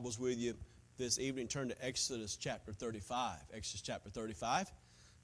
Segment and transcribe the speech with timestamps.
[0.00, 0.54] Bibles with you
[0.96, 3.36] this evening, turn to Exodus chapter 35.
[3.52, 4.72] Exodus chapter 35.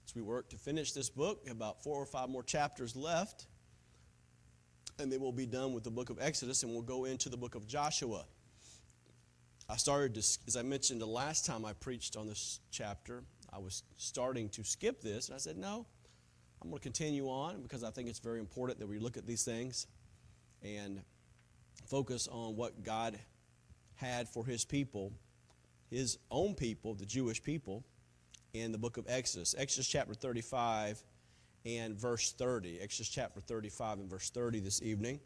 [0.07, 3.47] As we work to finish this book, about four or five more chapters left,
[4.99, 7.39] and then we'll be done with the book of Exodus and we'll go into the
[7.39, 8.27] book of Joshua.
[9.67, 13.59] I started to, as I mentioned the last time I preached on this chapter, I
[13.59, 15.87] was starting to skip this, and I said, no,
[16.61, 19.27] I'm going to continue on because I think it's very important that we look at
[19.27, 19.87] these things
[20.63, 21.01] and
[21.87, 23.19] focus on what God
[23.97, 25.13] had for his people,
[25.91, 27.85] his own people, the Jewish people,
[28.55, 29.55] in the book of Exodus.
[29.59, 31.03] Exodus chapter 35
[31.65, 32.79] and verse 30.
[32.81, 35.21] Exodus chapter 35 and verse 30 this evening.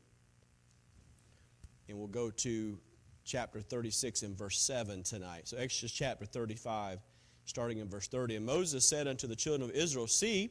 [1.89, 2.79] And we'll go to
[3.25, 5.49] chapter 36 and verse 7 tonight.
[5.49, 7.01] So, Exodus chapter 35,
[7.45, 8.37] starting in verse 30.
[8.37, 10.51] And Moses said unto the children of Israel, See,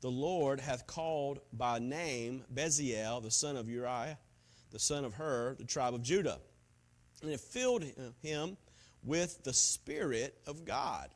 [0.00, 4.18] the Lord hath called by name Bezalel, the son of Uriah,
[4.70, 6.38] the son of Hur, the tribe of Judah
[7.24, 7.84] and it filled
[8.22, 8.56] him
[9.02, 11.10] with the Spirit of God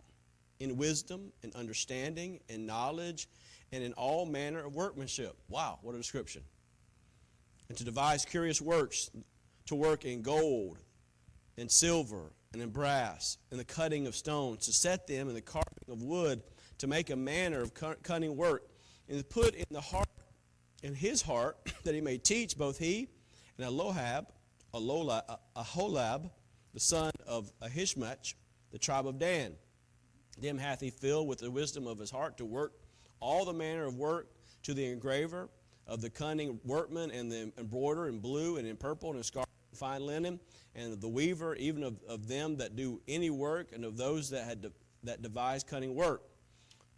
[0.60, 3.28] in wisdom and understanding and knowledge
[3.72, 5.36] and in all manner of workmanship.
[5.48, 6.42] Wow, what a description.
[7.68, 9.10] And to devise curious works,
[9.66, 10.78] to work in gold
[11.56, 15.42] and silver and in brass and the cutting of stones, to set them in the
[15.42, 16.42] carving of wood,
[16.78, 18.68] to make a manner of cunning work,
[19.08, 20.08] and to put in the heart
[20.82, 23.08] in his heart that he may teach both he
[23.58, 24.26] and Elohab
[24.74, 26.30] Aholiab,
[26.74, 28.34] the son of Ahisamach,
[28.70, 29.54] the tribe of Dan.
[30.40, 32.72] Them hath he filled with the wisdom of his heart to work
[33.20, 34.28] all the manner of work
[34.62, 35.48] to the engraver
[35.86, 39.48] of the cunning workman and the embroiderer in blue and in purple and in scarlet
[39.70, 40.38] and fine linen,
[40.74, 44.44] and the weaver, even of, of them that do any work, and of those that
[44.44, 44.72] had de,
[45.02, 46.22] that devise cunning work.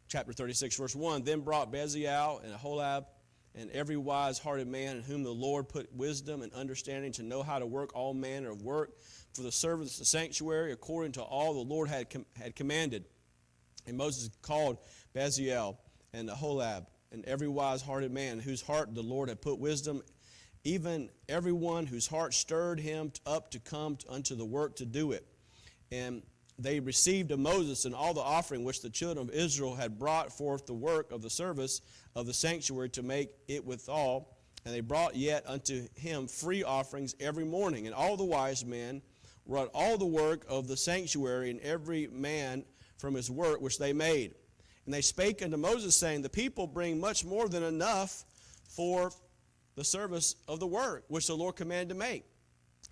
[0.08, 1.22] Chapter 36, verse 1.
[1.22, 3.06] Then brought Bezalel and Aholiab
[3.54, 7.42] and every wise hearted man in whom the Lord put wisdom and understanding to know
[7.42, 8.92] how to work all manner of work
[9.34, 13.04] for the service of the sanctuary according to all the Lord had, com- had commanded.
[13.86, 14.78] And Moses called
[15.14, 15.76] Bezalel
[16.12, 20.02] and Aholiab and every wise hearted man whose heart the Lord had put wisdom,
[20.62, 25.26] even everyone whose heart stirred him up to come unto the work to do it.
[25.90, 26.22] And
[26.62, 30.32] they received of Moses and all the offering which the children of Israel had brought
[30.32, 31.80] forth the work of the service
[32.14, 34.36] of the sanctuary to make it withal.
[34.64, 37.86] And they brought yet unto him free offerings every morning.
[37.86, 39.00] And all the wise men
[39.46, 42.64] wrought all the work of the sanctuary, and every man
[42.98, 44.34] from his work which they made.
[44.84, 48.24] And they spake unto Moses, saying, The people bring much more than enough
[48.68, 49.10] for
[49.76, 52.24] the service of the work which the Lord commanded to make.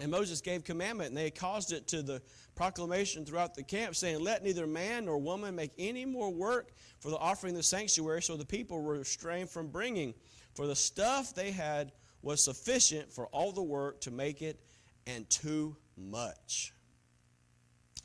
[0.01, 2.23] And Moses gave commandment, and they caused it to the
[2.59, 7.09] proclamation throughout the camp, saying, Let neither man nor woman make any more work for
[7.09, 8.21] the offering of the sanctuary.
[8.21, 10.13] So the people were restrained from bringing.
[10.57, 14.59] For the stuff they had was sufficient for all the work to make it,
[15.07, 16.73] and too much.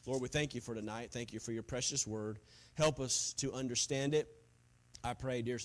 [0.05, 1.09] Lord, we thank you for tonight.
[1.11, 2.37] Thank you for your precious word.
[2.75, 4.27] Help us to understand it.
[5.03, 5.57] I pray, dear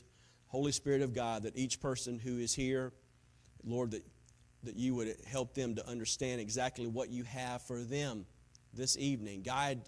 [0.47, 2.95] Holy Spirit of God, that each person who is here,
[3.63, 4.03] Lord, that
[4.65, 8.27] that you would help them to understand exactly what you have for them
[8.73, 9.43] this evening.
[9.43, 9.81] Guide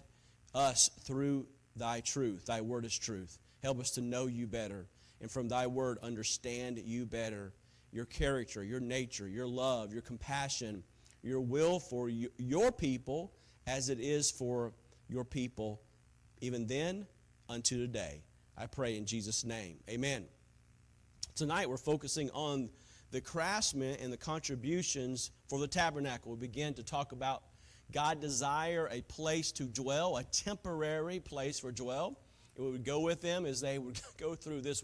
[0.53, 2.45] us through thy truth.
[2.45, 3.37] Thy word is truth.
[3.63, 4.87] Help us to know you better.
[5.21, 7.53] And from thy word, understand you better.
[7.91, 10.83] Your character, your nature, your love, your compassion,
[11.21, 13.33] your will for your people
[13.67, 14.73] as it is for
[15.07, 15.81] your people,
[16.39, 17.05] even then
[17.49, 18.23] unto today.
[18.57, 19.77] I pray in Jesus' name.
[19.89, 20.25] Amen.
[21.35, 22.69] Tonight we're focusing on
[23.11, 26.31] the craftsmen and the contributions for the tabernacle.
[26.31, 27.43] We begin to talk about
[27.91, 32.17] God desire a place to dwell, a temporary place for dwell.
[32.55, 34.83] It would go with them as they would go through this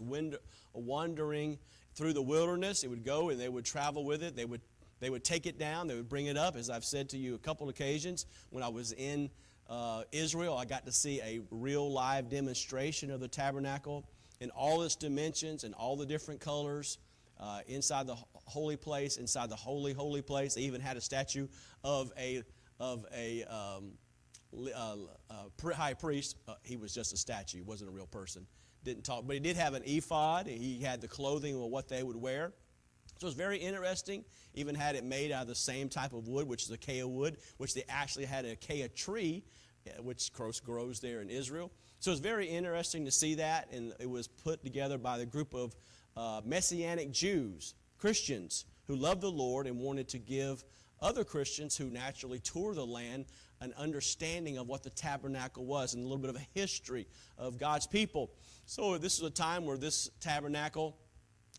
[0.72, 1.58] wandering
[1.94, 2.84] through the wilderness.
[2.84, 4.36] It would go and they would travel with it.
[4.36, 4.60] They would
[5.00, 5.86] they would take it down.
[5.86, 6.56] They would bring it up.
[6.56, 9.30] As I've said to you a couple occasions, when I was in
[9.68, 14.04] uh, Israel, I got to see a real live demonstration of the tabernacle
[14.40, 16.98] in all its dimensions and all the different colors
[17.38, 20.54] uh, inside the holy place, inside the holy, holy place.
[20.54, 21.46] They even had a statue
[21.84, 22.42] of a,
[22.80, 23.92] of a um,
[24.74, 24.96] uh,
[25.30, 26.36] uh, high priest.
[26.46, 28.46] Uh, he was just a statue, wasn't a real person.
[28.84, 30.46] Didn't talk, but he did have an ephod.
[30.46, 32.52] He had the clothing of what they would wear.
[33.18, 34.24] So it's very interesting.
[34.54, 37.38] Even had it made out of the same type of wood, which is acacia wood,
[37.56, 39.44] which they actually had an acacia tree,
[39.86, 41.72] uh, which grows there in Israel.
[41.98, 45.52] So it's very interesting to see that, and it was put together by the group
[45.52, 45.74] of
[46.16, 50.64] uh, Messianic Jews, Christians who loved the Lord and wanted to give
[51.00, 53.26] other Christians who naturally tour the land
[53.60, 57.06] an understanding of what the tabernacle was and a little bit of a history
[57.36, 58.30] of God's people.
[58.66, 60.96] So, this is a time where this tabernacle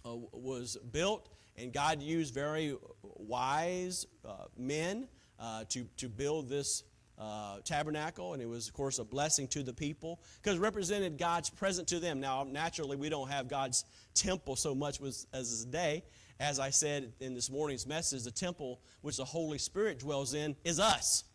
[0.05, 5.07] uh, was built, and God used very wise uh, men
[5.39, 6.83] uh, to, to build this
[7.17, 11.17] uh, tabernacle, and it was, of course, a blessing to the people because it represented
[11.17, 12.21] God's presence to them.
[12.21, 13.83] Now, naturally, we don't have God's
[14.13, 16.03] temple so much as, as today.
[16.39, 20.55] As I said in this morning's message, the temple which the Holy Spirit dwells in
[20.63, 21.25] is us.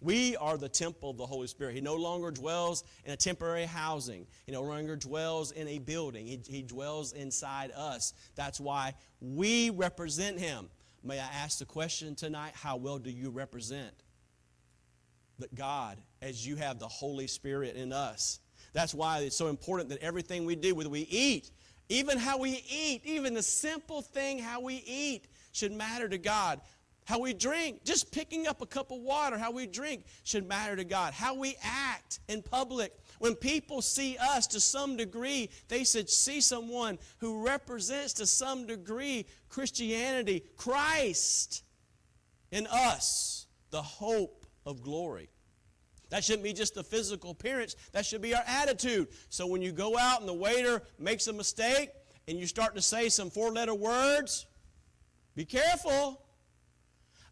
[0.00, 1.74] We are the temple of the Holy Spirit.
[1.74, 4.26] He no longer dwells in a temporary housing.
[4.44, 6.26] He no longer dwells in a building.
[6.26, 8.12] He, he dwells inside us.
[8.34, 10.68] That's why we represent Him.
[11.02, 13.94] May I ask the question tonight how well do you represent
[15.38, 18.40] that God as you have the Holy Spirit in us.
[18.72, 21.50] That's why it's so important that everything we do, whether we eat,
[21.88, 26.60] even how we eat, even the simple thing how we eat, should matter to God.
[27.04, 30.74] How we drink, just picking up a cup of water, how we drink should matter
[30.74, 31.14] to God.
[31.14, 32.92] How we act in public.
[33.20, 38.66] When people see us to some degree, they should see someone who represents to some
[38.66, 41.62] degree Christianity, Christ
[42.50, 45.30] in us, the hope of glory.
[46.10, 49.08] That shouldn't be just the physical appearance, that should be our attitude.
[49.28, 51.90] So when you go out and the waiter makes a mistake
[52.28, 54.46] and you start to say some four letter words,
[55.34, 56.22] be careful.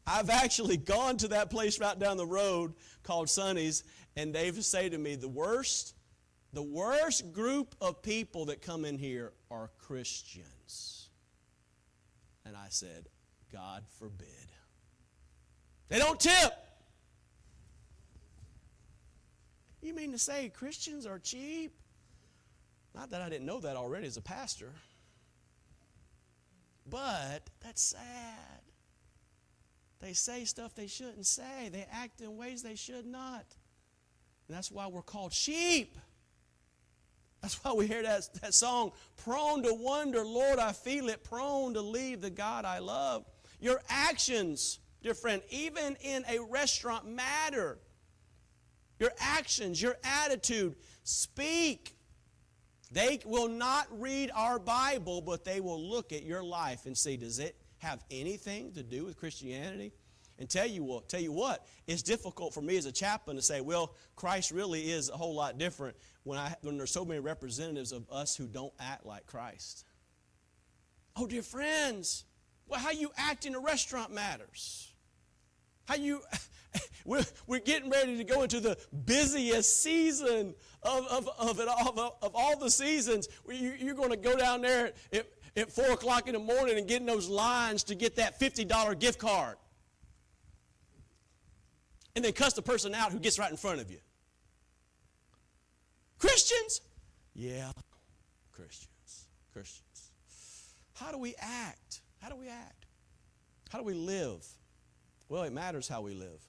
[0.06, 3.84] I've actually gone to that place right down the road called Sonny's,
[4.16, 5.94] and they've say to me, the worst,
[6.52, 11.08] the worst group of people that come in here are Christians.
[12.44, 13.08] And I said,
[13.52, 14.26] God forbid.
[15.88, 16.63] They don't tip.
[19.84, 21.76] You mean to say Christians are cheap?
[22.94, 24.72] Not that I didn't know that already as a pastor.
[26.88, 28.62] But that's sad.
[30.00, 33.44] They say stuff they shouldn't say, they act in ways they should not.
[34.48, 35.98] And that's why we're called sheep.
[37.42, 41.74] That's why we hear that, that song, prone to wonder, Lord, I feel it, prone
[41.74, 43.26] to leave the God I love.
[43.60, 47.78] Your actions, dear friend, even in a restaurant matter
[49.04, 50.74] your actions, your attitude.
[51.02, 51.94] Speak.
[52.90, 57.16] They will not read our Bible, but they will look at your life and see,
[57.18, 59.92] does it have anything to do with Christianity?
[60.38, 63.42] And tell you what, tell you what, it's difficult for me as a chaplain to
[63.42, 67.20] say, well, Christ really is a whole lot different when, I, when there's so many
[67.20, 69.84] representatives of us who don't act like Christ.
[71.14, 72.24] Oh, dear friends,
[72.66, 74.92] well, how you act in a restaurant matters.
[75.84, 76.22] How you,
[77.04, 81.98] we're, we're getting ready to go into the busiest season of, of, of, it, of,
[82.22, 83.28] of all the seasons.
[83.50, 85.26] You, are going to go down there at,
[85.56, 88.98] at 4 o'clock in the morning and get in those lines to get that $50
[88.98, 89.56] gift card.
[92.16, 93.98] And then cuss the person out who gets right in front of you.
[96.18, 96.80] Christians?
[97.34, 97.72] Yeah,
[98.52, 99.26] Christians.
[99.52, 100.10] Christians.
[100.94, 102.02] How do we act?
[102.22, 102.86] How do we act?
[103.68, 104.46] How do we live?
[105.28, 106.40] Well, it matters how we live.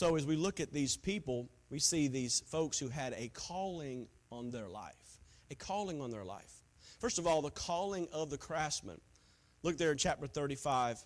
[0.00, 4.08] So as we look at these people, we see these folks who had a calling
[4.32, 5.18] on their life.
[5.50, 6.50] A calling on their life.
[7.00, 8.98] First of all, the calling of the craftsman.
[9.62, 11.04] Look there in chapter 35,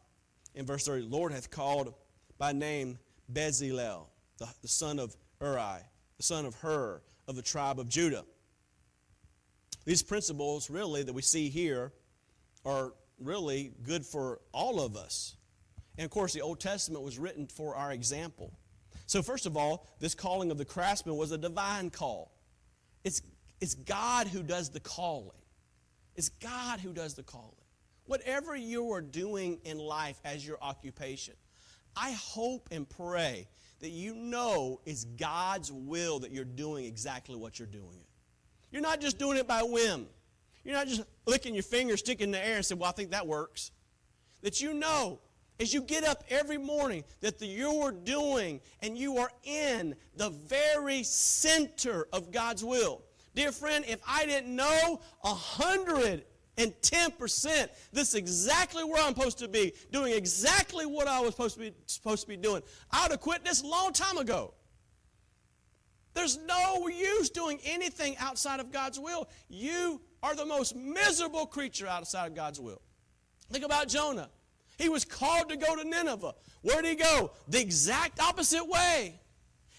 [0.55, 1.09] in verse 30.
[1.09, 1.93] Lord hath called
[2.39, 3.01] by name
[3.33, 4.07] Bezalel,
[4.39, 5.81] the, the son of Uri,
[6.17, 8.25] the son of Hur, of the tribe of Judah.
[9.85, 11.91] These principles, really, that we see here
[12.65, 15.35] are really good for all of us.
[15.99, 18.57] And of course, the Old Testament was written for our example.
[19.07, 22.33] So, first of all, this calling of the craftsman was a divine call.
[23.05, 23.23] It's,
[23.61, 25.31] it's God who does the calling.
[26.17, 27.51] It's God who does the calling.
[28.07, 31.35] Whatever you are doing in life as your occupation,
[31.97, 33.49] I hope and pray
[33.81, 38.09] that you know it's God's will that you're doing exactly what you're doing it.
[38.71, 40.07] You're not just doing it by whim.
[40.65, 43.11] You're not just licking your finger, sticking in the air and saying, Well, I think
[43.11, 43.71] that works.
[44.43, 45.21] That you know
[45.61, 50.31] as you get up every morning that the, you're doing and you are in the
[50.31, 53.03] very center of God's will.
[53.35, 56.25] Dear friend, if I didn't know a hundred
[56.57, 57.69] and 10%.
[57.93, 61.61] This is exactly where I'm supposed to be, doing exactly what I was supposed to
[61.61, 62.63] be, supposed to be doing.
[62.91, 64.55] I would have quit this a long time ago.
[66.15, 69.29] There's no use doing anything outside of God's will.
[69.49, 72.81] You are the most miserable creature outside of God's will.
[73.51, 74.31] Think about Jonah.
[74.79, 76.35] He was called to go to Nineveh.
[76.63, 77.33] Where did he go?
[77.49, 79.21] The exact opposite way.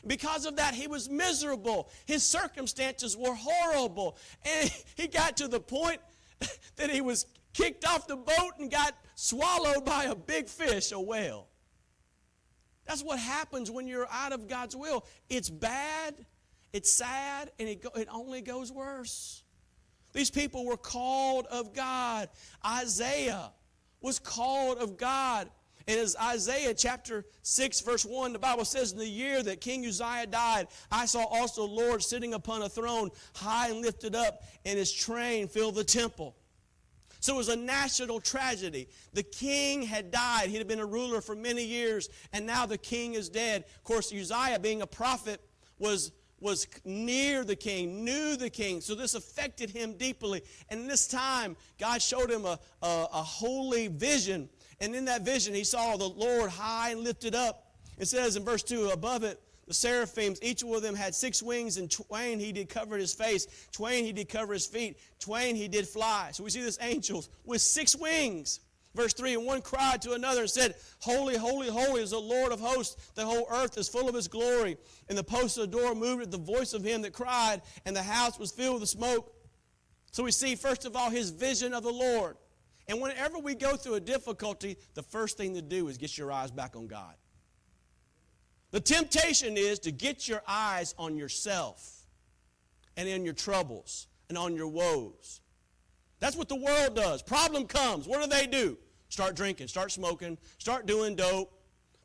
[0.08, 1.90] Because of that, he was miserable.
[2.06, 4.18] His circumstances were horrible.
[4.46, 6.00] And he got to the point
[6.76, 11.00] that he was kicked off the boat and got swallowed by a big fish, a
[11.00, 11.48] whale.
[12.86, 15.06] That's what happens when you're out of God's will.
[15.30, 16.14] It's bad,
[16.72, 19.44] it's sad, and it, go, it only goes worse.
[20.14, 22.30] These people were called of God.
[22.66, 23.52] Isaiah
[24.06, 25.50] was called of God.
[25.88, 29.86] And as Isaiah chapter 6, verse 1, the Bible says, In the year that King
[29.86, 34.44] Uzziah died, I saw also the Lord sitting upon a throne, high and lifted up,
[34.64, 36.36] and his train filled the temple.
[37.20, 38.88] So it was a national tragedy.
[39.14, 40.50] The king had died.
[40.50, 43.64] He had been a ruler for many years, and now the king is dead.
[43.78, 45.42] Of course, Uzziah, being a prophet,
[45.80, 48.82] was was near the king, knew the king.
[48.82, 50.44] So this affected him deeply.
[50.70, 54.50] And this time, God showed him a, a, a holy vision
[54.80, 57.72] and in that vision, he saw the Lord high and lifted up.
[57.98, 61.42] It says in verse 2 above it, the seraphims, each one of them had six
[61.42, 65.56] wings, and twain he did cover his face, twain he did cover his feet, twain
[65.56, 66.30] he did fly.
[66.34, 68.60] So we see this angel with six wings.
[68.96, 72.52] Verse 3 And one cried to another and said, Holy, holy, holy is the Lord
[72.52, 73.12] of hosts.
[73.14, 74.78] The whole earth is full of his glory.
[75.10, 77.96] And the post of the door moved at the voice of him that cried, and
[77.96, 79.32] the house was filled with smoke.
[80.12, 82.38] So we see, first of all, his vision of the Lord.
[82.88, 86.32] And whenever we go through a difficulty, the first thing to do is get your
[86.32, 87.16] eyes back on God.
[88.72, 92.06] The temptation is to get your eyes on yourself
[92.96, 95.42] and in your troubles and on your woes.
[96.20, 97.22] That's what the world does.
[97.22, 98.08] Problem comes.
[98.08, 98.78] What do they do?
[99.10, 101.52] Start drinking, start smoking, start doing dope,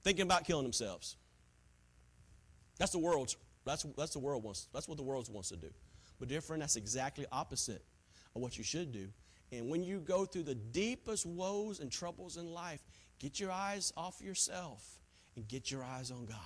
[0.02, 1.16] thinking about killing themselves.
[2.78, 5.68] That's the world's that's, that's the world wants that's what the world wants to do.
[6.18, 7.82] But different, that's exactly opposite
[8.34, 9.08] of what you should do.
[9.52, 12.80] And when you go through the deepest woes and troubles in life,
[13.18, 15.00] get your eyes off yourself
[15.36, 16.36] and get your eyes on God.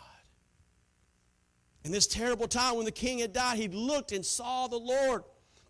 [1.85, 5.23] In this terrible time when the king had died, he looked and saw the Lord.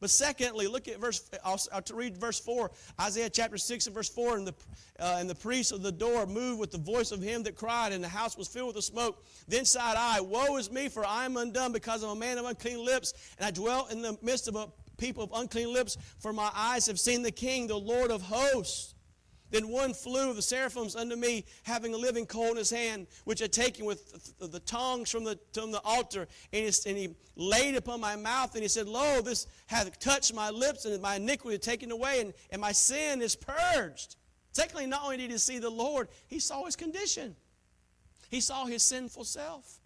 [0.04, 2.70] But secondly, look at verse, I'll, I'll read verse 4,
[3.00, 4.37] Isaiah chapter 6 and verse 4.
[4.37, 4.54] And the,
[5.00, 7.94] uh, and the priest of the door moved with the voice of him that cried,
[7.94, 9.25] and the house was filled with the smoke.
[9.49, 12.44] Then sighed I, Woe is me, for I am undone because I'm a man of
[12.44, 14.68] unclean lips, and I dwell in the midst of a
[14.99, 18.93] people of unclean lips, for my eyes have seen the King, the Lord of hosts.
[19.50, 23.06] Then one flew of the seraphims unto me, having a living coal in his hand,
[23.24, 27.14] which had taken with the tongs from the, from the altar, and he, and he
[27.36, 31.16] laid upon my mouth, and he said, Lo, this hath touched my lips, and my
[31.16, 34.16] iniquity taken away, and, and my sin is purged.
[34.52, 37.36] Secondly, not only did he see the Lord, he saw his condition.
[38.30, 39.80] He saw his sinful self.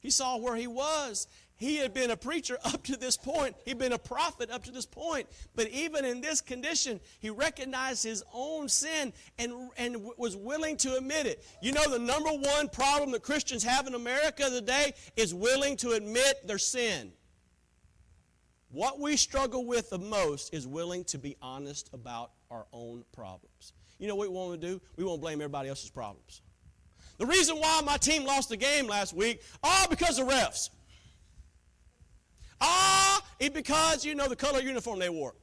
[0.00, 1.28] He saw where he was.
[1.62, 3.54] He had been a preacher up to this point.
[3.64, 5.28] He'd been a prophet up to this point.
[5.54, 10.96] But even in this condition, he recognized his own sin and, and was willing to
[10.96, 11.44] admit it.
[11.62, 15.92] You know, the number one problem that Christians have in America today is willing to
[15.92, 17.12] admit their sin.
[18.72, 23.72] What we struggle with the most is willing to be honest about our own problems.
[24.00, 24.80] You know what we want to do?
[24.96, 26.42] We want to blame everybody else's problems.
[27.18, 30.70] The reason why my team lost the game last week, all because of refs.
[32.64, 35.34] Ah, it's because, you know, the color uniform they wore.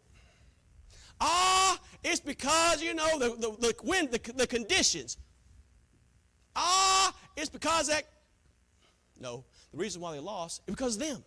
[1.20, 5.18] Ah, it's because, you know, the, the, the, wind, the, the conditions.
[6.56, 8.04] Ah, it's because that.
[9.20, 11.24] No, the reason why they lost is because of them.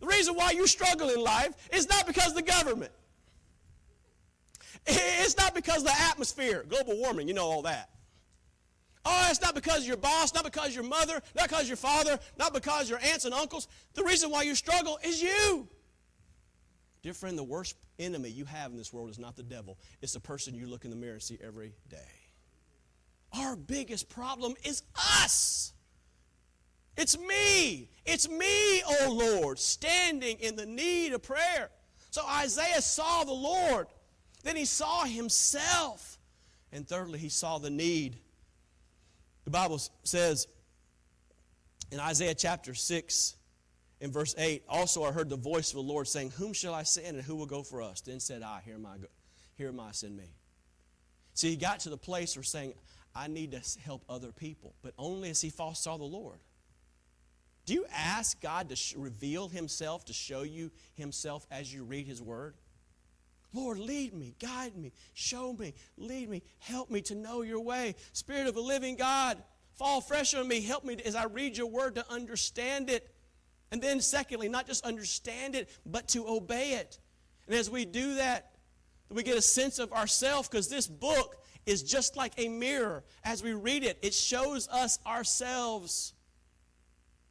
[0.00, 2.92] The reason why you struggle in life is not because the government.
[4.86, 7.90] It's not because the atmosphere, global warming, you know all that.
[9.04, 12.54] Oh, it's not because your boss, not because your mother, not because your father, not
[12.54, 13.66] because your aunts and uncles.
[13.94, 15.68] The reason why you struggle is you.
[17.02, 20.12] Dear friend, the worst enemy you have in this world is not the devil, it's
[20.12, 21.98] the person you look in the mirror and see every day.
[23.32, 25.72] Our biggest problem is us.
[26.96, 27.88] It's me.
[28.04, 31.70] It's me, oh Lord, standing in the need of prayer.
[32.10, 33.86] So Isaiah saw the Lord.
[34.44, 36.18] Then he saw himself.
[36.72, 38.18] And thirdly, he saw the need
[39.44, 40.46] the Bible says
[41.90, 43.36] in Isaiah chapter 6,
[44.00, 46.82] in verse 8, also I heard the voice of the Lord saying, Whom shall I
[46.82, 48.00] send and who will go for us?
[48.00, 48.96] Then said I, Here am I,
[49.54, 50.24] here am I, send me.
[51.34, 52.74] See, he got to the place where saying,
[53.14, 56.40] I need to help other people, but only as he saw the Lord.
[57.64, 62.20] Do you ask God to reveal himself, to show you himself as you read his
[62.20, 62.54] word?
[63.52, 67.94] Lord, lead me, guide me, show me, lead me, help me to know your way.
[68.12, 69.42] Spirit of the living God,
[69.74, 70.60] fall fresh on me.
[70.60, 73.14] Help me as I read your word to understand it.
[73.70, 76.98] And then, secondly, not just understand it, but to obey it.
[77.46, 78.52] And as we do that,
[79.10, 83.04] we get a sense of ourself because this book is just like a mirror.
[83.24, 86.14] As we read it, it shows us ourselves.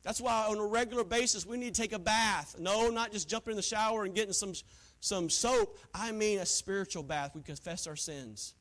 [0.04, 2.56] That's why on a regular basis we need to take a bath.
[2.60, 4.54] No, not just jumping in the shower and getting some
[5.02, 7.36] some soap, I mean a spiritual bath.
[7.36, 8.54] We confess our sins.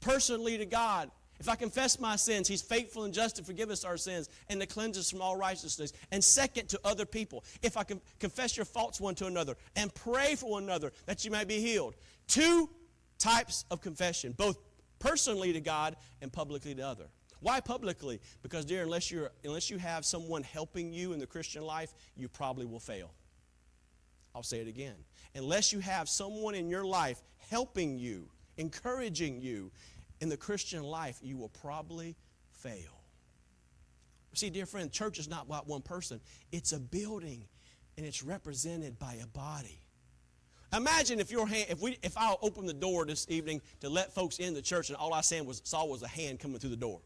[0.00, 3.84] Personally to God, if I confess my sins, He's faithful and just to forgive us
[3.84, 5.92] our sins and to cleanse us from all righteousness.
[6.10, 9.94] And second, to other people, if I can confess your faults one to another and
[9.94, 11.94] pray for one another that you may be healed.
[12.26, 12.68] Two
[13.18, 14.58] types of confession, both
[14.98, 17.06] personally to God and publicly to other.
[17.40, 18.20] Why publicly?
[18.42, 22.28] Because dear, unless you're unless you have someone helping you in the Christian life, you
[22.28, 23.12] probably will fail.
[24.34, 24.96] I'll say it again.
[25.34, 29.70] Unless you have someone in your life helping you, encouraging you
[30.20, 32.16] in the Christian life, you will probably
[32.52, 33.00] fail.
[34.34, 36.20] See, dear friend, church is not about one person.
[36.50, 37.44] It's a building
[37.96, 39.80] and it's represented by a body.
[40.76, 44.12] Imagine if your hand, if we, if I opened the door this evening to let
[44.12, 46.70] folks in the church, and all I saw was, saw was a hand coming through
[46.70, 47.00] the door.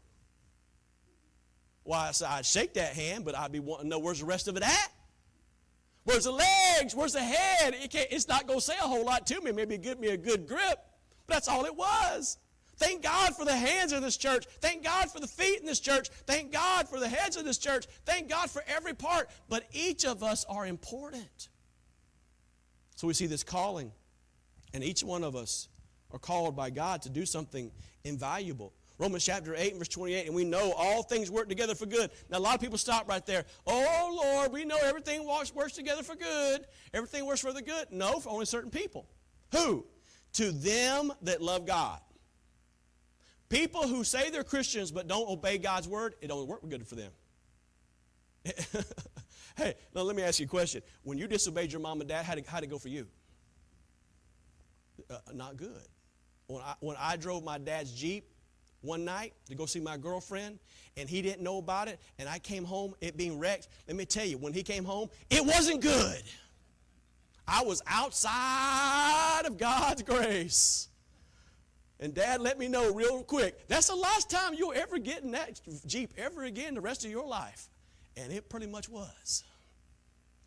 [1.83, 4.47] Why, well, I'd shake that hand, but I'd be wanting to know where's the rest
[4.47, 4.91] of it at.
[6.03, 6.95] Where's the legs?
[6.95, 7.75] Where's the head?
[7.75, 9.51] It can't, it's not going to say a whole lot to me.
[9.51, 10.79] Maybe give me a good grip.
[11.27, 12.37] But that's all it was.
[12.77, 14.45] Thank God for the hands of this church.
[14.61, 16.09] Thank God for the feet in this church.
[16.25, 17.85] Thank God for the heads of this church.
[18.05, 19.29] Thank God for every part.
[19.49, 21.49] But each of us are important.
[22.95, 23.91] So we see this calling,
[24.73, 25.67] and each one of us
[26.11, 27.71] are called by God to do something
[28.03, 28.73] invaluable.
[28.99, 32.11] Romans chapter 8 and verse 28, and we know all things work together for good.
[32.29, 33.45] Now, a lot of people stop right there.
[33.65, 36.67] Oh, Lord, we know everything works, works together for good.
[36.93, 37.87] Everything works for the good.
[37.91, 39.07] No, for only certain people.
[39.53, 39.85] Who?
[40.33, 42.01] To them that love God.
[43.47, 46.95] People who say they're Christians but don't obey God's word, it don't work good for
[46.95, 47.11] them.
[49.55, 50.81] hey, now let me ask you a question.
[51.03, 53.07] When you disobeyed your mom and dad, how did, how did it go for you?
[55.09, 55.87] Uh, not good.
[56.47, 58.25] When I, when I drove my dad's Jeep
[58.81, 60.59] one night to go see my girlfriend,
[60.97, 64.05] and he didn't know about it, and I came home, it being wrecked, let me
[64.05, 66.23] tell you, when he came home, it wasn't good.
[67.47, 70.87] I was outside of God's grace.
[71.99, 75.31] And dad let me know real quick that's the last time you'll ever get in
[75.31, 77.69] that Jeep ever again the rest of your life.
[78.15, 79.43] And it pretty much was.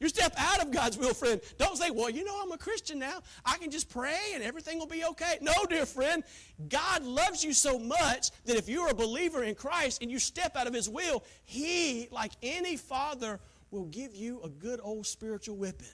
[0.03, 1.41] You step out of God's will, friend.
[1.59, 3.21] Don't say, well, you know, I'm a Christian now.
[3.45, 5.39] I can just pray and everything will be okay.
[5.41, 6.25] No, dear friend.
[6.69, 10.57] God loves you so much that if you're a believer in Christ and you step
[10.57, 13.39] out of His will, He, like any father,
[13.71, 15.87] will give you a good old spiritual whipping.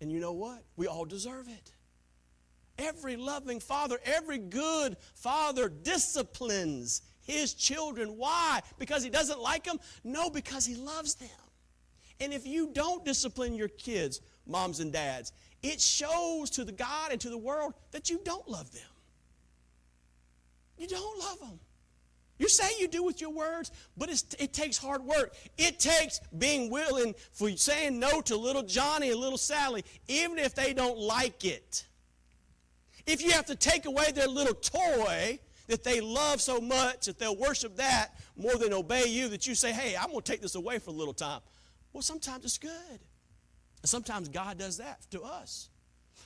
[0.00, 0.62] And you know what?
[0.76, 1.72] We all deserve it.
[2.78, 8.16] Every loving father, every good father disciplines his children.
[8.16, 8.60] Why?
[8.78, 9.80] Because he doesn't like them?
[10.04, 11.28] No, because he loves them.
[12.20, 17.12] And if you don't discipline your kids, moms and dads, it shows to the God
[17.12, 18.82] and to the world that you don't love them.
[20.78, 21.58] You don't love them.
[22.38, 25.34] You say you do with your words, but it takes hard work.
[25.56, 30.54] It takes being willing for saying no to little Johnny and little Sally, even if
[30.54, 31.84] they don't like it.
[33.06, 37.18] If you have to take away their little toy that they love so much that
[37.18, 40.40] they'll worship that more than obey you, that you say, hey, I'm going to take
[40.40, 41.40] this away for a little time.
[41.92, 42.70] Well, sometimes it's good.
[43.82, 45.70] And sometimes God does that to us.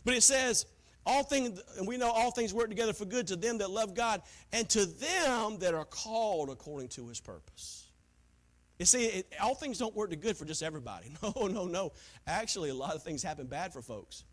[0.05, 0.67] But it says,
[1.05, 3.95] all things, and we know all things work together for good to them that love
[3.95, 4.23] God
[4.53, 7.89] and to them that are called according to his purpose.
[8.79, 11.13] You see, it, all things don't work to good for just everybody.
[11.23, 11.93] No, no, no.
[12.27, 14.25] Actually, a lot of things happen bad for folks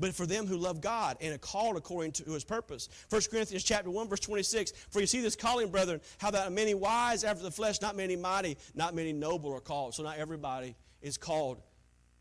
[0.00, 2.88] but for them who love God and are called according to his purpose.
[3.10, 6.74] 1 Corinthians chapter 1, verse 26, For you see this calling, brethren, how that many
[6.74, 9.94] wise after the flesh, not many mighty, not many noble are called.
[9.94, 11.60] So not everybody is called.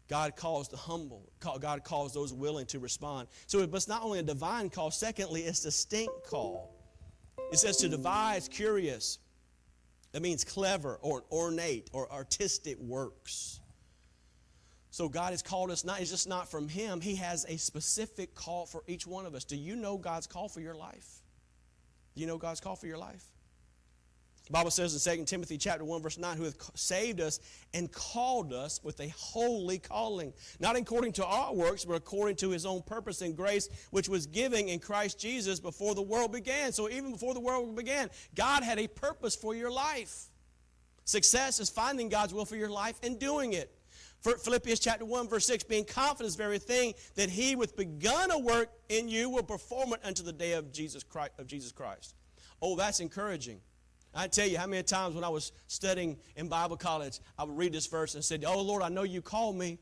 [0.10, 1.32] God calls the humble.
[1.40, 3.28] God calls those willing to respond.
[3.46, 6.76] So it's not only a divine call, secondly, it's a distinct call.
[7.52, 9.20] It says to devise curious.
[10.12, 13.60] That means clever or ornate or artistic works.
[14.92, 17.00] So God has called us not, it's just not from Him.
[17.02, 19.44] He has a specific call for each one of us.
[19.44, 21.22] Do you know God's call for your life?
[22.16, 23.24] Do you know God's call for your life?
[24.50, 27.40] The Bible says in 2 Timothy chapter 1, verse 9, who hath saved us
[27.76, 32.50] and called us with a holy calling, not according to our works, but according to
[32.50, 36.72] his own purpose and grace, which was given in Christ Jesus before the world began.
[36.72, 40.30] So even before the world began, God had a purpose for your life.
[41.06, 43.72] Success is finding God's will for your life and doing it.
[44.22, 48.38] Philippians chapter 1, verse 6, being confident this very thing, that he with begun a
[48.38, 51.32] work in you will perform it unto the day of Jesus Christ.
[51.40, 52.16] Of Jesus Christ.
[52.62, 53.62] Oh, that's encouraging.
[54.14, 57.58] I tell you how many times when I was studying in Bible college, I would
[57.58, 59.80] read this verse and said, Oh Lord, I know you called me.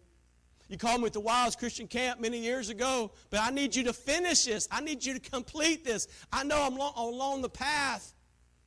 [0.68, 3.86] You called me at the Wilds Christian Camp many years ago, but I need you
[3.86, 4.68] to finish this.
[4.70, 6.10] I need you to complete this.
[6.32, 8.14] I know I'm long, along the path,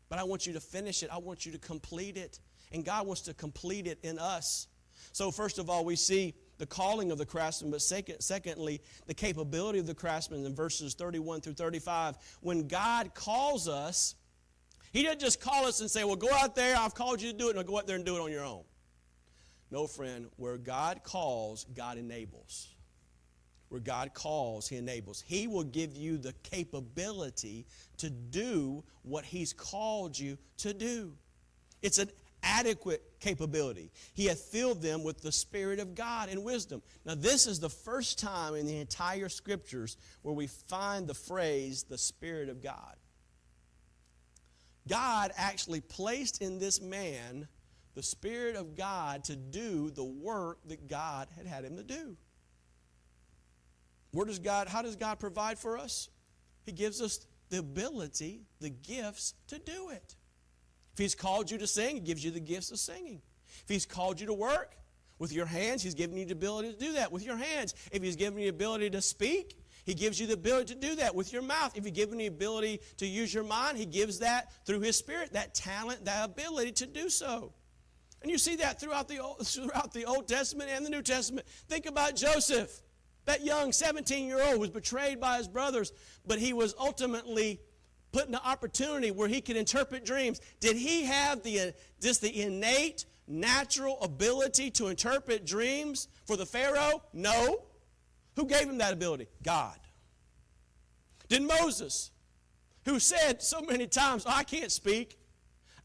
[0.08, 1.10] but I want you to finish it.
[1.12, 2.40] I want you to complete it.
[2.72, 4.66] And God wants to complete it in us.
[5.12, 9.14] So, first of all, we see the calling of the craftsman, but second, secondly, the
[9.14, 12.16] capability of the craftsman in verses 31 through 35.
[12.42, 14.14] When God calls us,
[14.92, 17.36] He doesn't just call us and say, Well, go out there, I've called you to
[17.38, 18.62] do it, and go out there and do it on your own.
[19.70, 22.68] No, friend, where God calls, God enables.
[23.68, 25.22] where God calls, He enables.
[25.26, 27.66] He will give you the capability
[27.98, 31.12] to do what He's called you to do.
[31.80, 32.10] It's an
[32.50, 33.92] adequate capability.
[34.12, 36.82] He hath filled them with the Spirit of God and wisdom.
[37.04, 41.84] Now, this is the first time in the entire scriptures where we find the phrase,
[41.84, 42.96] the Spirit of God.
[44.88, 47.46] God actually placed in this man
[47.94, 52.16] the Spirit of God to do the work that God had had him to do.
[54.12, 56.08] Where does God, how does God provide for us?
[56.64, 60.16] He gives us the ability, the gifts to do it.
[60.92, 63.22] If He's called you to sing, He gives you the gifts of singing.
[63.62, 64.76] If He's called you to work
[65.18, 67.74] with your hands, He's given you the ability to do that with your hands.
[67.92, 70.96] If He's given you the ability to speak, He gives you the ability to do
[70.96, 71.76] that with your mouth.
[71.76, 74.96] If He's given you the ability to use your mind, He gives that through His
[74.96, 77.52] Spirit, that talent, that ability to do so.
[78.22, 81.46] And you see that throughout the Old, throughout the Old Testament and the New Testament.
[81.68, 82.82] Think about Joseph.
[83.26, 85.92] That young 17 year old was betrayed by his brothers,
[86.26, 87.60] but he was ultimately
[88.12, 90.40] put in an opportunity where he could interpret dreams.
[90.60, 91.70] Did he have the, uh,
[92.00, 97.02] just the innate, natural ability to interpret dreams for the Pharaoh?
[97.12, 97.62] No.
[98.36, 99.28] Who gave him that ability?
[99.42, 99.78] God.
[101.28, 102.10] Did Moses,
[102.84, 105.18] who said so many times, oh, I can't speak,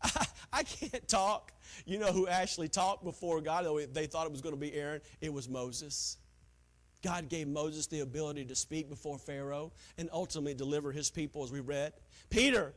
[0.01, 1.51] I, I can't talk,
[1.85, 3.65] you know who actually talked before God?
[3.65, 5.01] though They thought it was going to be Aaron.
[5.21, 6.17] It was Moses.
[7.03, 11.51] God gave Moses the ability to speak before Pharaoh and ultimately deliver his people, as
[11.51, 11.93] we read.
[12.29, 12.73] Peter,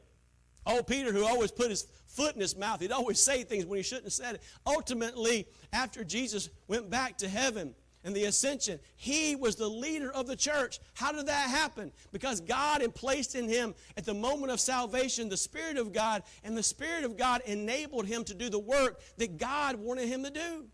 [0.67, 3.77] oh, Peter, who always put his foot in his mouth, he'd always say things when
[3.77, 4.43] he shouldn't have said it.
[4.67, 8.79] Ultimately, after Jesus went back to heaven, and the ascension.
[8.97, 10.81] He was the leader of the church.
[10.95, 11.93] How did that happen?
[12.13, 16.23] Because God had placed in him at the moment of salvation the Spirit of God,
[16.45, 20.25] and the Spirit of God enabled him to do the work that God wanted him
[20.25, 20.67] to do.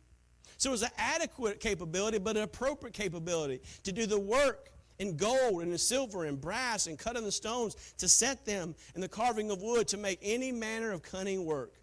[0.59, 5.17] So it was an adequate capability, but an appropriate capability to do the work in
[5.17, 9.09] gold and in silver and brass and cutting the stones to set them in the
[9.09, 11.75] carving of wood to make any manner of cunning work.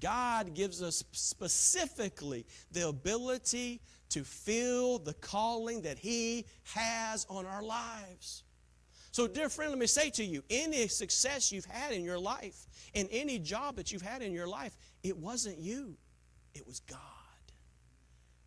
[0.00, 3.80] God gives us specifically the ability
[4.10, 8.42] to fill the calling that He has on our lives.
[9.12, 12.66] So, dear friend, let me say to you any success you've had in your life,
[12.94, 15.96] in any job that you've had in your life, it wasn't you,
[16.52, 16.98] it was God.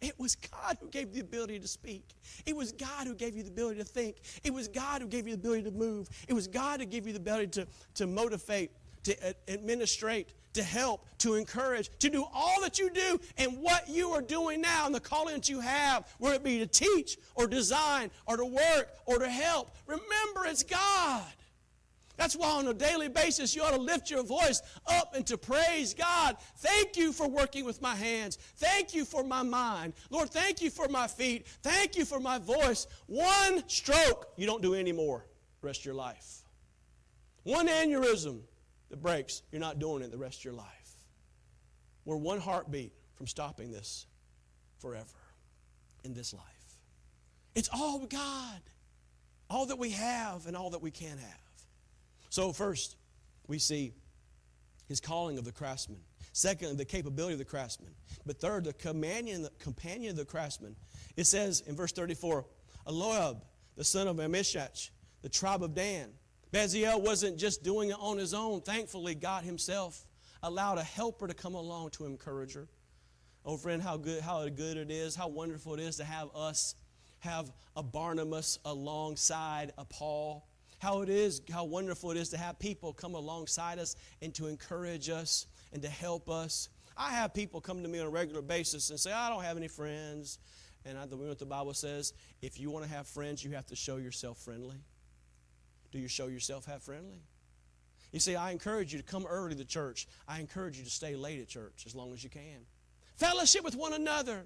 [0.01, 2.03] It was God who gave you the ability to speak.
[2.45, 4.17] It was God who gave you the ability to think.
[4.43, 6.10] It was God who gave you the ability to move.
[6.27, 8.71] It was God who gave you the ability to, to motivate,
[9.03, 14.12] to administrate, to help, to encourage, to do all that you do and what you
[14.12, 17.47] are doing now and the calling that you have, whether it be to teach or
[17.47, 19.75] design or to work or to help.
[19.88, 21.25] Remember, it's God.
[22.17, 25.38] That's why on a daily basis you ought to lift your voice up and to
[25.38, 26.38] praise God.
[26.58, 28.38] Thank you for working with my hands.
[28.58, 29.93] Thank you for my mind.
[30.10, 31.47] Lord, thank you for my feet.
[31.62, 32.88] Thank you for my voice.
[33.06, 35.25] One stroke, you don't do any more
[35.62, 36.41] the rest of your life.
[37.43, 38.41] One aneurysm
[38.89, 40.65] that breaks, you're not doing it the rest of your life.
[42.03, 44.08] We're one heartbeat from stopping this
[44.80, 45.06] forever
[46.03, 46.43] in this life.
[47.53, 48.62] It's all God,
[49.49, 51.46] all that we have and all that we can have.
[52.29, 52.95] So, first,
[53.47, 53.93] we see
[54.87, 55.99] his calling of the craftsman.
[56.33, 57.91] Second, the capability of the craftsman.
[58.25, 60.75] But third, the companion, the companion of the craftsman.
[61.15, 62.45] It says in verse 34,
[62.85, 63.43] Eliab,
[63.75, 64.89] the son of Amishach,
[65.21, 66.09] the tribe of Dan.
[66.53, 68.61] Bezalel wasn't just doing it on his own.
[68.61, 70.05] Thankfully, God himself
[70.43, 72.67] allowed a helper to come along to encourage her.
[73.43, 76.75] Oh, friend, how good, how good it is, how wonderful it is to have us
[77.19, 80.47] have a Barnabas alongside a Paul
[80.79, 84.47] how it is, how wonderful it is to have people come alongside us and to
[84.47, 86.69] encourage us and to help us.
[86.95, 89.57] I have people come to me on a regular basis and say, I don't have
[89.57, 90.39] any friends.
[90.85, 93.65] And I, the what the Bible says, if you want to have friends, you have
[93.67, 94.77] to show yourself friendly.
[95.91, 97.21] Do you show yourself have friendly?
[98.11, 100.07] You see, I encourage you to come early to church.
[100.27, 102.65] I encourage you to stay late at church as long as you can.
[103.15, 104.45] Fellowship with one another.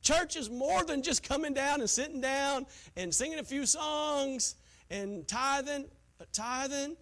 [0.00, 4.54] Church is more than just coming down and sitting down and singing a few songs
[4.90, 5.86] and tithing,
[6.32, 6.96] tithing,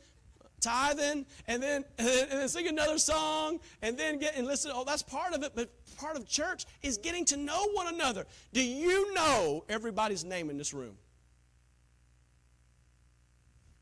[0.60, 4.70] tithing, and then and then sing another song, and then get and listen.
[4.74, 8.26] Oh, that's part of it, but part of church is getting to know one another.
[8.52, 10.96] Do you know everybody's name in this room?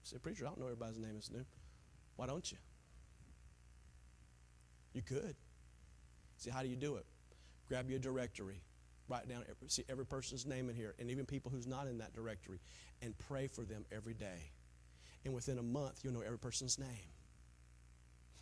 [0.02, 1.46] Say, preacher, I don't know everybody's name in this room.
[2.16, 2.58] Why don't you?
[4.92, 5.34] You could.
[6.36, 7.06] See, how do you do it?
[7.68, 8.60] Grab your directory
[9.08, 11.98] write down every, see every person's name in here and even people who's not in
[11.98, 12.58] that directory
[13.02, 14.50] and pray for them every day
[15.24, 16.88] and within a month you'll know every person's name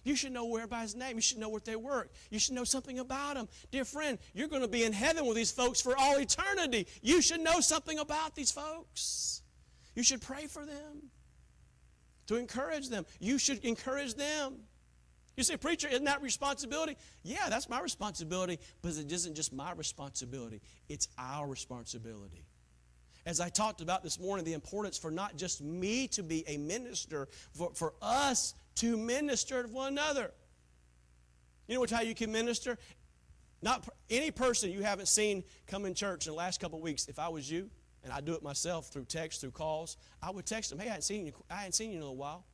[0.05, 1.15] You should know everybody's name.
[1.17, 2.11] You should know what they work.
[2.31, 3.49] You should know something about them.
[3.71, 6.87] Dear friend, you're going to be in heaven with these folks for all eternity.
[7.03, 9.43] You should know something about these folks.
[9.95, 11.11] You should pray for them,
[12.27, 13.07] to encourage them.
[13.21, 14.55] You should encourage them.
[15.37, 16.97] You say, Preacher, isn't that responsibility?
[17.23, 22.45] Yeah, that's my responsibility, but it isn't just my responsibility, it's our responsibility.
[23.25, 26.57] As I talked about this morning, the importance for not just me to be a
[26.57, 30.33] minister, for, for us to minister to one another.
[31.69, 32.79] You know what, how you can minister?
[33.63, 37.07] Not any person you haven't seen come in church in the last couple of weeks,
[37.07, 37.71] if I was you,
[38.03, 40.91] and I do it myself through text, through calls, I would text them, hey, I
[40.91, 42.45] hadn't seen you, I hadn't seen you in a while.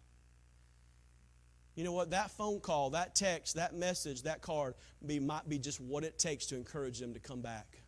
[1.78, 2.10] You know what?
[2.10, 4.74] That phone call, that text, that message, that card
[5.06, 7.78] be, might be just what it takes to encourage them to come back.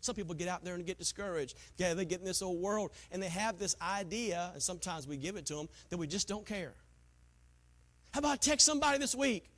[0.00, 1.56] Some people get out there and get discouraged.
[1.76, 5.16] Yeah, they get in this old world and they have this idea, and sometimes we
[5.16, 6.74] give it to them, that we just don't care.
[8.10, 9.48] How about text somebody this week?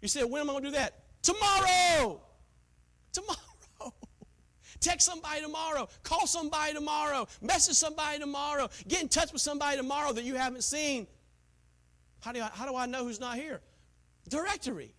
[0.00, 1.00] You say, when am I going to do that?
[1.20, 2.20] Tomorrow!
[3.12, 3.38] Tomorrow!
[4.80, 5.88] Text somebody tomorrow.
[6.04, 7.26] Call somebody tomorrow.
[7.40, 8.68] Message somebody tomorrow.
[8.86, 11.08] Get in touch with somebody tomorrow that you haven't seen.
[12.22, 13.60] How do I, how do I know who's not here?
[14.28, 14.94] Directory.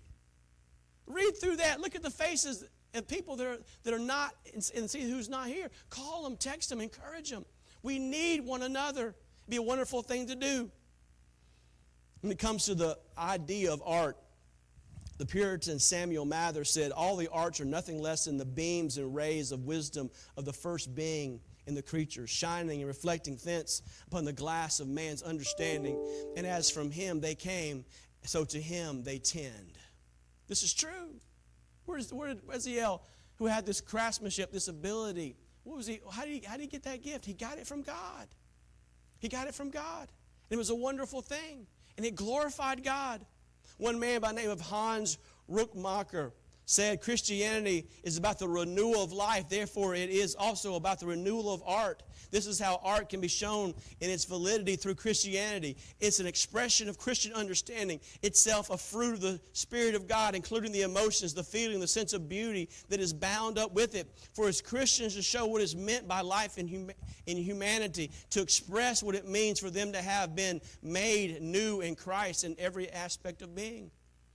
[1.07, 1.79] Read through that.
[1.79, 5.47] Look at the faces and people that are, that are not and see who's not
[5.47, 5.69] here.
[5.89, 7.45] Call them, text them, encourage them.
[7.81, 9.07] We need one another.
[9.07, 10.69] It'd be a wonderful thing to do.
[12.21, 14.17] When it comes to the idea of art,
[15.17, 19.15] the Puritan Samuel Mather said, All the arts are nothing less than the beams and
[19.15, 24.25] rays of wisdom of the first being in the creature, shining and reflecting thence upon
[24.25, 25.97] the glass of man's understanding.
[26.35, 27.85] And as from him they came,
[28.23, 29.77] so to him they tend.
[30.47, 31.15] This is true.
[31.85, 33.01] Where's, where did Ezekiel,
[33.37, 36.67] who had this craftsmanship, this ability, what was he, how did he, how did he
[36.67, 37.25] get that gift?
[37.25, 38.27] He got it from God.
[39.19, 40.01] He got it from God.
[40.49, 41.65] And it was a wonderful thing.
[41.97, 43.25] And it glorified God.
[43.77, 45.17] One man by name of Hans
[45.49, 46.31] Rookmaaker
[46.65, 51.53] said Christianity is about the renewal of life, therefore, it is also about the renewal
[51.53, 52.03] of art.
[52.31, 55.77] This is how art can be shown in its validity through Christianity.
[55.99, 60.71] It's an expression of Christian understanding, itself a fruit of the Spirit of God, including
[60.71, 64.07] the emotions, the feeling, the sense of beauty that is bound up with it.
[64.33, 66.91] For as Christians to show what is meant by life in, hum-
[67.27, 71.95] in humanity, to express what it means for them to have been made new in
[71.95, 73.91] Christ in every aspect of being.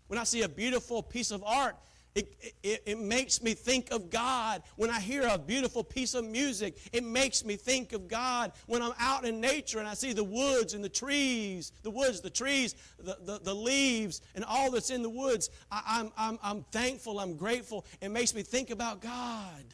[0.06, 1.76] When I see a beautiful piece of art,
[2.14, 4.62] it, it, it, makes me think of God.
[4.76, 8.52] When I hear a beautiful piece of music, it makes me think of God.
[8.66, 12.20] When I'm out in nature and I see the woods and the trees, the woods,
[12.20, 16.32] the trees, the, the, the leaves, and all that's in the woods, I, am I'm,
[16.32, 17.84] I'm, I'm thankful, I'm grateful.
[18.00, 19.64] It makes me think about God.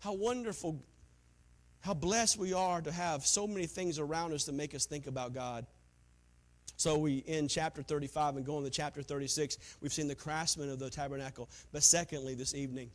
[0.00, 0.82] How wonderful,
[1.80, 5.06] how blessed we are to have so many things around us to make us think
[5.06, 5.66] about God.
[6.78, 10.78] So we in chapter 35 and go into chapter 36, we've seen the craftsmen of
[10.78, 11.50] the tabernacle.
[11.72, 12.90] But secondly, this evening,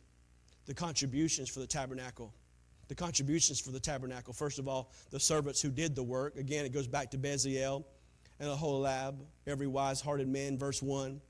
[0.64, 2.32] the contributions for the tabernacle.
[2.88, 4.32] The contributions for the tabernacle.
[4.32, 6.36] First of all, the servants who did the work.
[6.36, 7.84] Again, it goes back to Bezalel
[8.40, 9.16] and Aholiab,
[9.46, 11.20] every wise-hearted man, verse 1.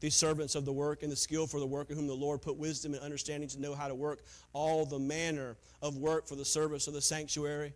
[0.00, 2.42] These servants of the work and the skill for the work, in whom the Lord
[2.42, 6.36] put wisdom and understanding to know how to work all the manner of work for
[6.36, 7.72] the service of the sanctuary.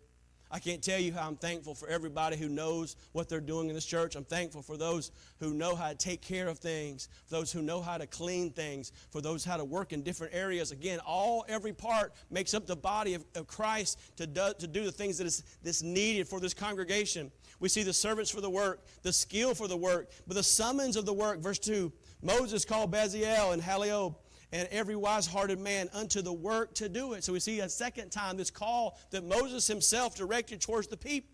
[0.51, 3.75] I can't tell you how I'm thankful for everybody who knows what they're doing in
[3.75, 4.17] this church.
[4.17, 7.83] I'm thankful for those who know how to take care of things, those who know
[7.83, 10.73] how to clean things, for those how to work in different areas.
[10.73, 14.85] Again, all every part makes up the body of, of Christ to do, to do
[14.85, 17.31] the things that is that's needed for this congregation.
[17.61, 20.97] We see the servants for the work, the skill for the work, but the summons
[20.97, 21.41] of the work.
[21.41, 24.15] Verse 2 Moses called Bezalel and Aholiab
[24.53, 27.25] and every wise hearted man unto the work to do it.
[27.25, 31.31] So we see a second time this call that Moses himself directed towards the people.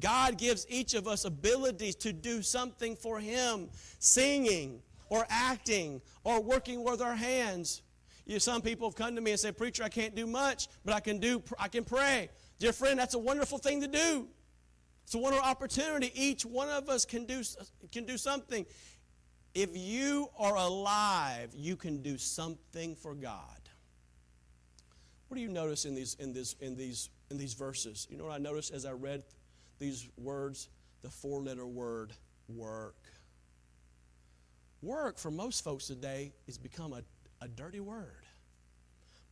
[0.00, 6.40] God gives each of us abilities to do something for Him, singing or acting or
[6.40, 7.82] working with our hands.
[8.24, 10.94] You some people have come to me and said, Preacher, I can't do much, but
[10.94, 12.30] I can do I can pray.
[12.58, 14.28] Dear friend, that's a wonderful thing to do.
[15.04, 16.12] It's a wonderful opportunity.
[16.14, 17.42] Each one of us can do,
[17.90, 18.64] can do something.
[19.54, 23.60] If you are alive, you can do something for God.
[25.28, 28.06] What do you notice in these, in, this, in, these, in these verses?
[28.10, 29.24] You know what I noticed as I read
[29.78, 30.68] these words?
[31.02, 32.12] The four letter word,
[32.48, 32.96] work.
[34.82, 37.02] Work, for most folks today, has become a,
[37.40, 38.24] a dirty word.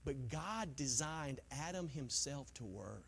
[0.04, 3.04] But God designed Adam himself to work.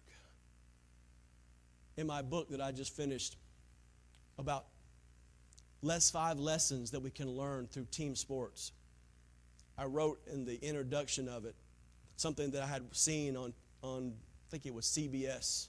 [1.96, 3.36] In my book that I just finished
[4.38, 4.66] about
[5.82, 8.72] less five lessons that we can learn through team sports.
[9.76, 11.54] I wrote in the introduction of it
[12.16, 14.12] something that I had seen on, on
[14.48, 15.68] I think it was CBS.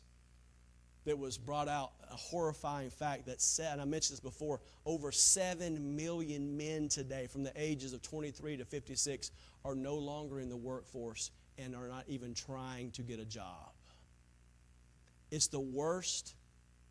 [1.06, 5.12] that was brought out, a horrifying fact that said, and I mentioned this before, over
[5.12, 9.32] 7 million men today from the ages of 23 to 56
[9.66, 13.72] are no longer in the workforce and are not even trying to get a job.
[15.32, 16.36] It's the worst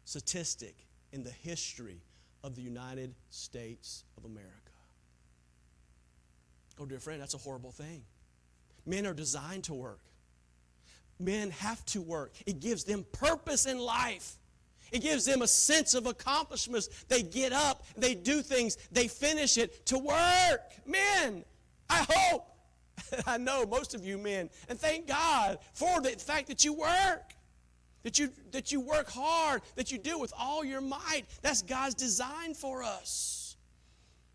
[0.05, 0.75] statistic
[1.13, 2.01] in the history
[2.45, 4.51] of the United States of America.
[6.81, 8.03] Oh, dear friend, that's a horrible thing.
[8.87, 10.01] Men are designed to work.
[11.19, 12.33] Men have to work.
[12.47, 14.37] It gives them purpose in life.
[14.91, 16.89] It gives them a sense of accomplishments.
[17.09, 20.61] They get up, they do things, they finish it to work.
[20.85, 21.45] Men,
[21.89, 22.47] I hope,
[23.27, 27.33] I know most of you men, and thank God for the fact that you work.
[28.03, 31.25] That you, that you work hard, that you do with all your might.
[31.41, 33.43] That's God's design for us.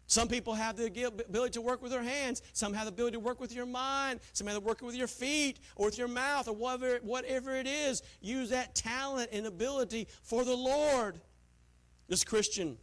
[0.07, 2.41] Some people have the ability to work with their hands.
[2.53, 4.21] Some have the ability to work with your mind.
[4.31, 7.67] Some have to work with your feet or with your mouth or whatever, whatever it
[7.67, 8.01] is.
[8.21, 11.19] Use that talent and ability for the Lord.
[12.07, 12.77] This Christian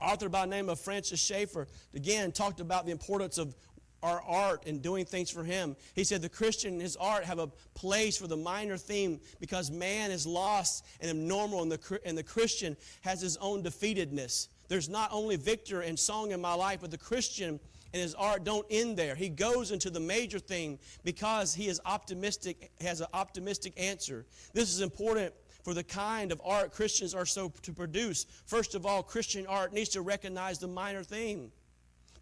[0.00, 3.54] author by the name of Francis Schaeffer, again, talked about the importance of
[4.02, 5.76] our art and doing things for him.
[5.94, 9.70] He said the Christian and his art have a place for the minor theme because
[9.70, 14.48] man is lost and abnormal, and the, and the Christian has his own defeatedness.
[14.68, 17.60] There's not only victor and song in my life, but the Christian
[17.92, 19.14] and his art don't end there.
[19.14, 24.24] He goes into the major theme because he is optimistic, has an optimistic answer.
[24.54, 28.26] This is important for the kind of art Christians are so to produce.
[28.46, 31.52] First of all, Christian art needs to recognize the minor theme,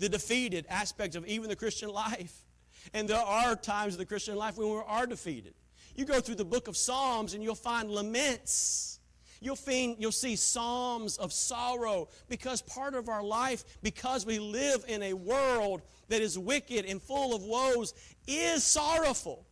[0.00, 2.44] the defeated aspect of even the Christian life.
[2.92, 5.54] And there are times in the Christian life when we are defeated.
[5.94, 8.90] You go through the book of Psalms and you'll find laments
[9.42, 14.84] You'll, find, you'll see psalms of sorrow because part of our life, because we live
[14.86, 17.94] in a world that is wicked and full of woes,
[18.26, 19.46] is sorrowful.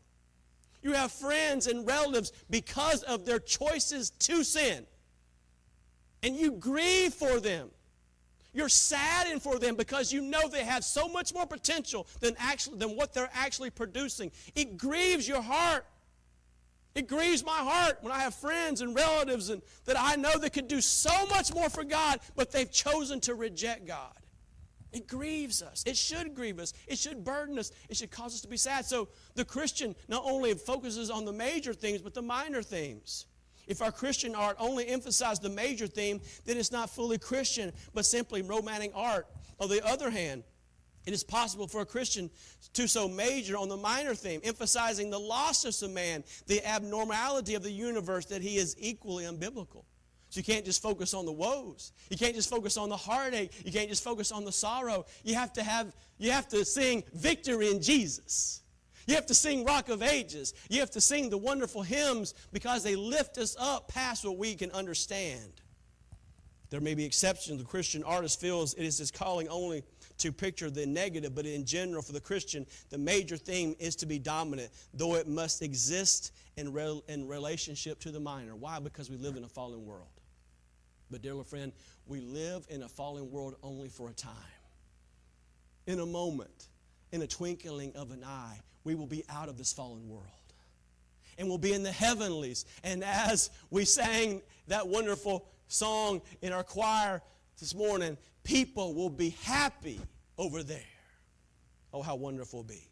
[0.83, 4.87] You have friends and relatives because of their choices to sin.
[6.23, 7.71] And you grieve for them.
[8.59, 12.79] You're saddened for them because you know they have so much more potential than, actually,
[12.79, 14.33] than what they're actually producing.
[14.57, 15.87] It grieves your heart.
[16.97, 20.53] It grieves my heart when I have friends and relatives and that I know that
[20.55, 24.19] could do so much more for God, but they've chosen to reject God.
[24.93, 25.85] It grieves us.
[25.87, 26.73] It should grieve us.
[26.89, 27.71] It should burden us.
[27.89, 28.85] It should cause us to be sad.
[28.85, 33.27] So the Christian not only focuses on the major things, but the minor themes.
[33.69, 38.07] If our Christian art only emphasizes the major theme, then it's not fully Christian, but
[38.07, 39.27] simply romantic art.
[39.61, 40.43] On the other hand,
[41.07, 42.31] it is possible for a Christian
[42.75, 47.63] to so major on the minor theme, emphasizing the lostness of man, the abnormality of
[47.63, 49.85] the universe, that he is equally unbiblical.
[50.31, 51.93] So you can't just focus on the woes.
[52.11, 53.53] You can't just focus on the heartache.
[53.65, 55.07] You can't just focus on the sorrow.
[55.25, 58.63] You have to have you have to sing victory in Jesus.
[59.09, 60.53] You have to sing Rock of Ages.
[60.69, 64.55] You have to sing the wonderful hymns because they lift us up past what we
[64.55, 65.63] can understand.
[66.69, 67.59] There may be exceptions.
[67.59, 69.83] The Christian artist feels it is his calling only
[70.19, 74.05] to picture the negative, but in general, for the Christian, the major theme is to
[74.05, 76.77] be dominant, though it must exist in,
[77.09, 78.57] in relationship to the minor.
[78.57, 78.79] Why?
[78.79, 80.21] Because we live in a fallen world.
[81.11, 81.73] But, dear little friend,
[82.07, 84.35] we live in a fallen world only for a time.
[85.87, 86.69] In a moment,
[87.13, 90.25] in a twinkling of an eye, we will be out of this fallen world
[91.39, 92.65] and we'll be in the heavenlies.
[92.83, 97.23] And as we sang that wonderful song in our choir
[97.59, 100.01] this morning, people will be happy
[100.37, 100.81] over there.
[101.93, 102.88] Oh, how wonderful be.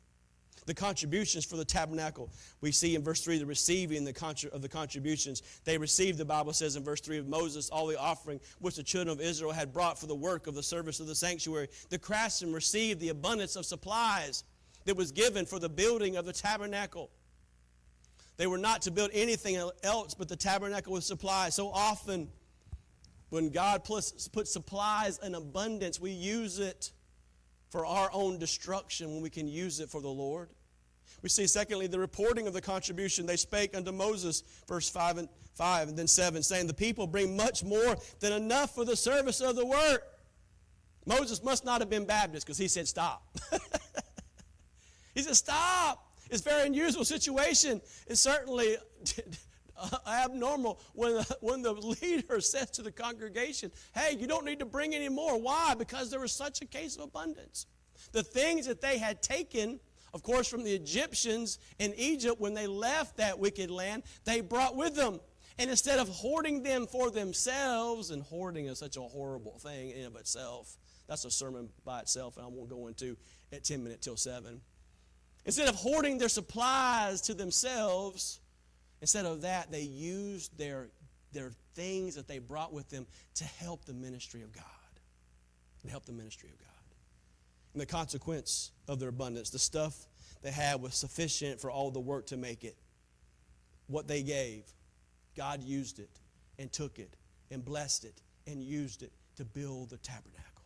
[0.67, 2.29] The contributions for the tabernacle,
[2.61, 5.43] we see in verse 3 the receiving the of the contributions.
[5.65, 8.83] They received, the Bible says in verse 3 of Moses, all the offering which the
[8.83, 11.69] children of Israel had brought for the work of the service of the sanctuary.
[11.89, 14.43] The craftsmen received the abundance of supplies
[14.87, 17.11] that was given for the building of the tabernacle.
[18.37, 21.55] They were not to build anything else but the tabernacle with supplies.
[21.55, 22.29] So often,
[23.31, 26.93] when God puts, puts supplies in abundance, we use it
[27.71, 30.49] for our own destruction when we can use it for the Lord.
[31.27, 33.27] We see, secondly, the reporting of the contribution.
[33.27, 37.37] They spake unto Moses, verse 5 and 5 and then 7, saying, The people bring
[37.37, 40.05] much more than enough for the service of the work.
[41.05, 43.27] Moses must not have been Baptist because he said, Stop.
[45.17, 46.13] he said, Stop.
[46.31, 47.81] It's a very unusual situation.
[48.07, 48.77] It's certainly
[50.07, 54.65] abnormal when the, when the leader says to the congregation, Hey, you don't need to
[54.65, 55.37] bring any more.
[55.41, 55.75] Why?
[55.77, 57.67] Because there was such a case of abundance.
[58.13, 59.81] The things that they had taken,
[60.15, 64.77] of course, from the Egyptians in Egypt when they left that wicked land, they brought
[64.77, 65.21] with them.
[65.59, 70.05] And instead of hoarding them for themselves, and hoarding is such a horrible thing in
[70.05, 70.77] of itself,
[71.07, 73.17] that's a sermon by itself, and I won't go into
[73.53, 74.61] at 10 minutes till 7.
[75.45, 78.41] Instead of hoarding their supplies to themselves,
[79.01, 80.89] Instead of that, they used their,
[81.33, 84.65] they're things that they brought with them to help the ministry of God.
[85.83, 86.76] To help the ministry of God.
[87.77, 90.07] And the consequence of their abundance, the stuff
[90.41, 92.75] they had was sufficient for all the work to make it.
[93.87, 94.65] What they gave,
[95.37, 96.09] God used it
[96.59, 97.19] and took it
[97.51, 100.63] and blessed it and used it to build the tabernacle.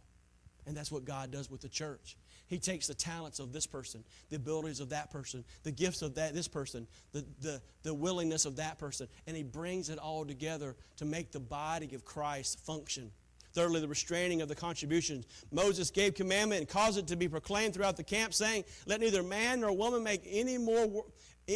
[0.68, 2.16] And that's what God does with the church.
[2.46, 6.14] He takes the talents of this person, the abilities of that person, the gifts of
[6.14, 10.24] that this person, the, the, the willingness of that person, and he brings it all
[10.24, 13.11] together to make the body of Christ function.
[13.53, 15.26] Thirdly, the restraining of the contributions.
[15.51, 19.22] Moses gave commandment and caused it to be proclaimed throughout the camp, saying, Let neither
[19.22, 21.05] man nor woman make any more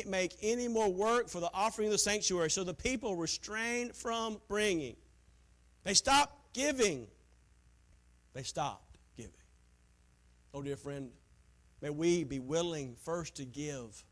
[0.07, 2.51] make any more work for the offering of the sanctuary.
[2.51, 4.97] So the people restrained from bringing.
[5.85, 7.07] They stopped giving.
[8.33, 8.99] They stopped.
[9.17, 9.33] Giving.
[10.53, 11.11] Oh, dear friend,
[11.81, 14.05] may we be willing first to give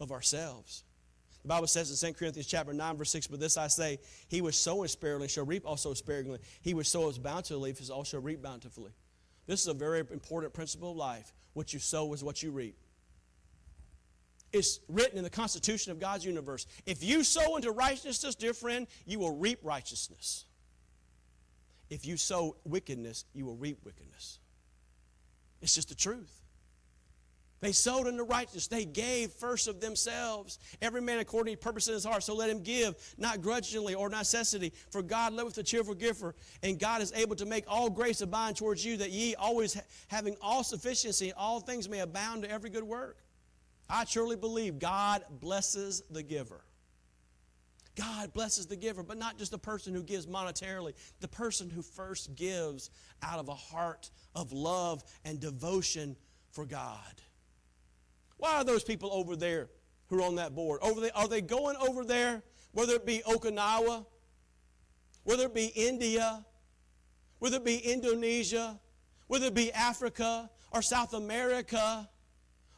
[0.00, 0.84] of ourselves.
[1.42, 4.40] The Bible says in 2 Corinthians chapter 9, verse 6, But this I say, he
[4.40, 6.38] was sowing sparingly shall reap also sparingly.
[6.60, 8.92] He was sow bountifully shall also reap bountifully.
[9.46, 11.32] This is a very important principle of life.
[11.54, 12.76] What you sow is what you reap.
[14.52, 16.66] It's written in the constitution of God's universe.
[16.86, 20.44] If you sow into righteousness, dear friend, you will reap righteousness.
[21.90, 24.38] If you sow wickedness, you will reap wickedness.
[25.60, 26.41] It's just the truth.
[27.62, 28.66] They sowed into righteousness.
[28.66, 30.58] They gave first of themselves.
[30.82, 32.24] Every man according to the purpose in his heart.
[32.24, 34.72] So let him give, not grudgingly or necessity.
[34.90, 36.34] For God liveth a cheerful giver.
[36.64, 40.36] And God is able to make all grace abound towards you, that ye always having
[40.42, 43.18] all sufficiency, all things may abound to every good work.
[43.88, 46.64] I truly believe God blesses the giver.
[47.94, 51.82] God blesses the giver, but not just the person who gives monetarily, the person who
[51.82, 52.90] first gives
[53.22, 56.16] out of a heart of love and devotion
[56.50, 57.22] for God.
[58.42, 59.68] Why are those people over there
[60.08, 60.80] who are on that board?
[60.82, 64.04] Over there, are they going over there, whether it be Okinawa,
[65.22, 66.44] whether it be India,
[67.38, 68.80] whether it be Indonesia,
[69.28, 72.08] whether it be Africa or South America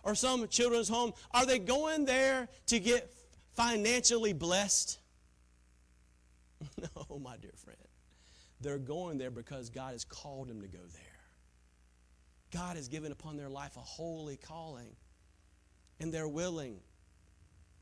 [0.02, 1.14] or some children's home?
[1.30, 3.10] Are they going there to get
[3.52, 4.98] financially blessed?
[6.78, 7.78] no, my dear friend.
[8.60, 11.02] They're going there because God has called them to go there.
[12.52, 14.94] God has given upon their life a holy calling,
[16.00, 16.80] and they're willing,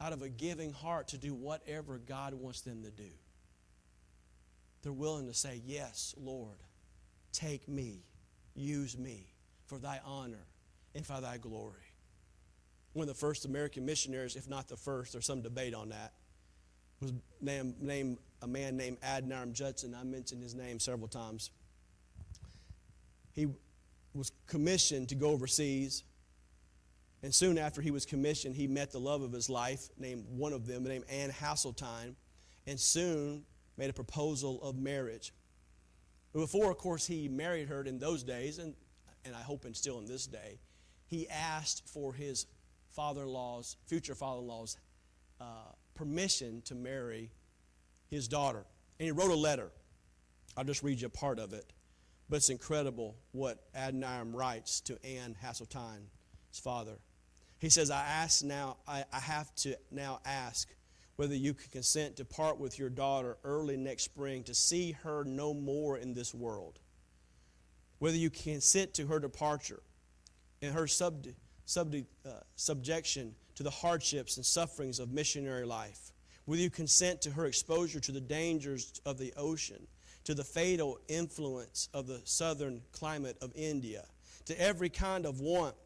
[0.00, 3.10] out of a giving heart, to do whatever God wants them to do.
[4.82, 6.58] They're willing to say, Yes, Lord,
[7.32, 8.04] take me,
[8.54, 9.32] use me
[9.66, 10.46] for thy honor
[10.94, 11.92] and for thy glory.
[12.92, 16.12] One of the first American missionaries, if not the first, there's some debate on that,
[17.00, 19.94] was named, named a man named Adoniram Judson.
[19.98, 21.50] I mentioned his name several times.
[23.32, 23.46] He
[24.14, 26.04] was commissioned to go overseas.
[27.22, 30.52] And soon after he was commissioned, he met the love of his life, named one
[30.52, 32.16] of them, named Anne Hasseltine,
[32.66, 33.44] and soon
[33.76, 35.32] made a proposal of marriage.
[36.32, 38.74] Before, of course, he married her in those days, and,
[39.24, 40.58] and I hope and still in this day,
[41.06, 42.46] he asked for his
[42.90, 44.76] father in law's, future father in law's,
[45.40, 47.30] uh, permission to marry
[48.10, 48.64] his daughter.
[48.98, 49.70] And he wrote a letter.
[50.56, 51.72] I'll just read you a part of it.
[52.28, 56.98] But it's incredible what Adoniram writes to Anne Hasseltine's father.
[57.62, 60.68] He says, I ask now, I, I have to now ask
[61.16, 65.24] whether you can consent to part with your daughter early next spring to see her
[65.24, 66.80] no more in this world.
[68.00, 69.80] Whether you consent to her departure
[70.60, 71.24] and her sub,
[71.64, 76.12] sub, uh, subjection to the hardships and sufferings of missionary life
[76.46, 79.86] Will you consent to her exposure to the dangers of the ocean,
[80.24, 84.04] to the fatal influence of the southern climate of India,
[84.46, 85.76] to every kind of want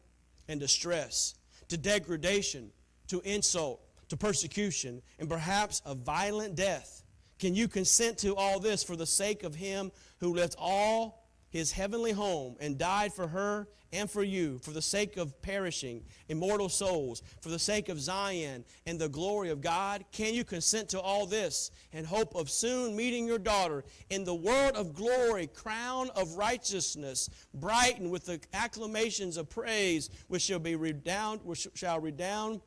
[0.47, 1.35] and distress,
[1.69, 2.71] to degradation,
[3.07, 7.03] to insult, to persecution, and perhaps a violent death?
[7.39, 11.71] Can you consent to all this for the sake of him who left all his
[11.71, 16.69] heavenly home and died for her and for you, for the sake of perishing, immortal
[16.69, 20.03] souls, for the sake of Zion and the glory of God?
[20.11, 24.35] Can you consent to all this in hope of soon meeting your daughter in the
[24.35, 30.75] world of glory, crown of righteousness, brightened with the acclamations of praise, which shall be
[30.75, 32.61] redound, which shall redound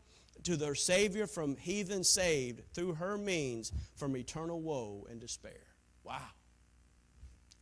[0.44, 5.66] to their Savior from heathen saved through her means from eternal woe and despair?
[6.02, 6.20] Wow.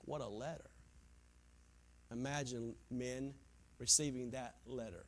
[0.05, 0.71] What a letter.
[2.11, 3.35] Imagine men
[3.79, 5.07] receiving that letter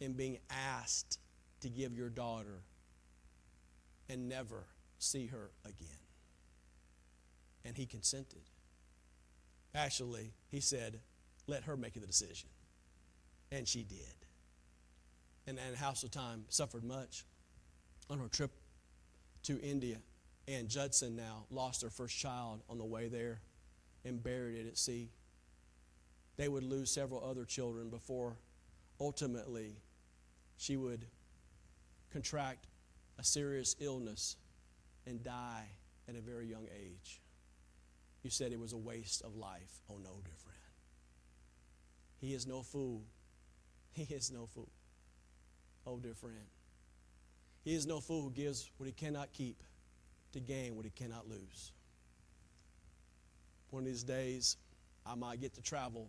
[0.00, 1.18] and being asked
[1.60, 2.62] to give your daughter
[4.08, 4.64] and never
[4.98, 5.88] see her again.
[7.64, 8.42] And he consented.
[9.74, 11.00] Actually, he said,
[11.46, 12.48] let her make the decision.
[13.52, 13.98] And she did.
[15.46, 17.24] And Anne Hasseltine suffered much
[18.08, 18.52] on her trip
[19.44, 19.96] to India
[20.50, 23.40] Ann Judson now lost her first child on the way there
[24.04, 25.10] and buried it at sea.
[26.40, 28.38] They would lose several other children before
[28.98, 29.76] ultimately
[30.56, 31.04] she would
[32.10, 32.66] contract
[33.18, 34.36] a serious illness
[35.06, 35.66] and die
[36.08, 37.20] at a very young age.
[38.22, 39.82] You said it was a waste of life.
[39.90, 40.56] Oh, no, dear friend.
[42.22, 43.02] He is no fool.
[43.92, 44.70] He is no fool.
[45.86, 46.48] Oh, dear friend.
[47.64, 49.62] He is no fool who gives what he cannot keep
[50.32, 51.72] to gain what he cannot lose.
[53.68, 54.56] One of these days,
[55.04, 56.08] I might get to travel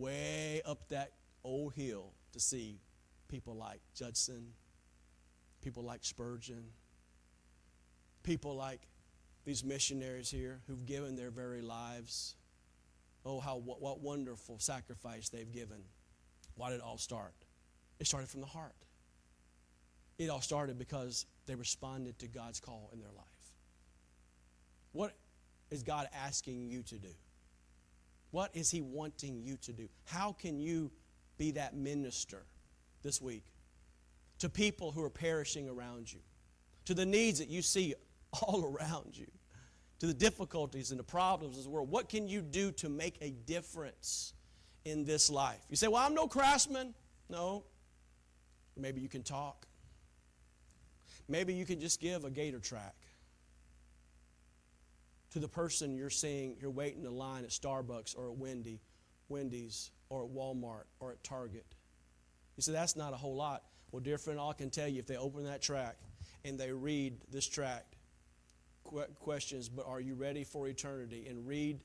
[0.00, 1.12] way up that
[1.44, 2.80] old hill to see
[3.28, 4.52] people like Judson,
[5.62, 6.64] people like Spurgeon,
[8.22, 8.80] people like
[9.44, 12.36] these missionaries here who've given their very lives.
[13.24, 15.82] Oh, how what, what wonderful sacrifice they've given.
[16.54, 17.34] Why did it all start?
[17.98, 18.74] It started from the heart.
[20.18, 23.26] It all started because they responded to God's call in their life.
[24.92, 25.14] What
[25.70, 27.14] is God asking you to do?
[28.30, 29.88] What is He wanting you to do?
[30.04, 30.90] How can you
[31.36, 32.44] be that minister
[33.02, 33.44] this week
[34.38, 36.20] to people who are perishing around you,
[36.84, 37.94] to the needs that you see
[38.42, 39.26] all around you,
[40.00, 41.90] to the difficulties and the problems of the world?
[41.90, 44.34] What can you do to make a difference
[44.84, 45.60] in this life?
[45.68, 46.94] You say, Well, I'm no craftsman.
[47.28, 47.64] No.
[48.76, 49.66] Maybe you can talk.
[51.28, 52.94] Maybe you can just give a gator track
[55.32, 58.80] to the person you're seeing, you're waiting in line at Starbucks or at Wendy,
[59.28, 61.66] Wendy's or at Walmart or at Target.
[62.56, 63.62] You say, that's not a whole lot.
[63.92, 65.96] Well, dear friend, all I can tell you, if they open that track
[66.44, 67.96] and they read this tract,
[69.20, 71.26] questions, but are you ready for eternity?
[71.28, 71.80] And read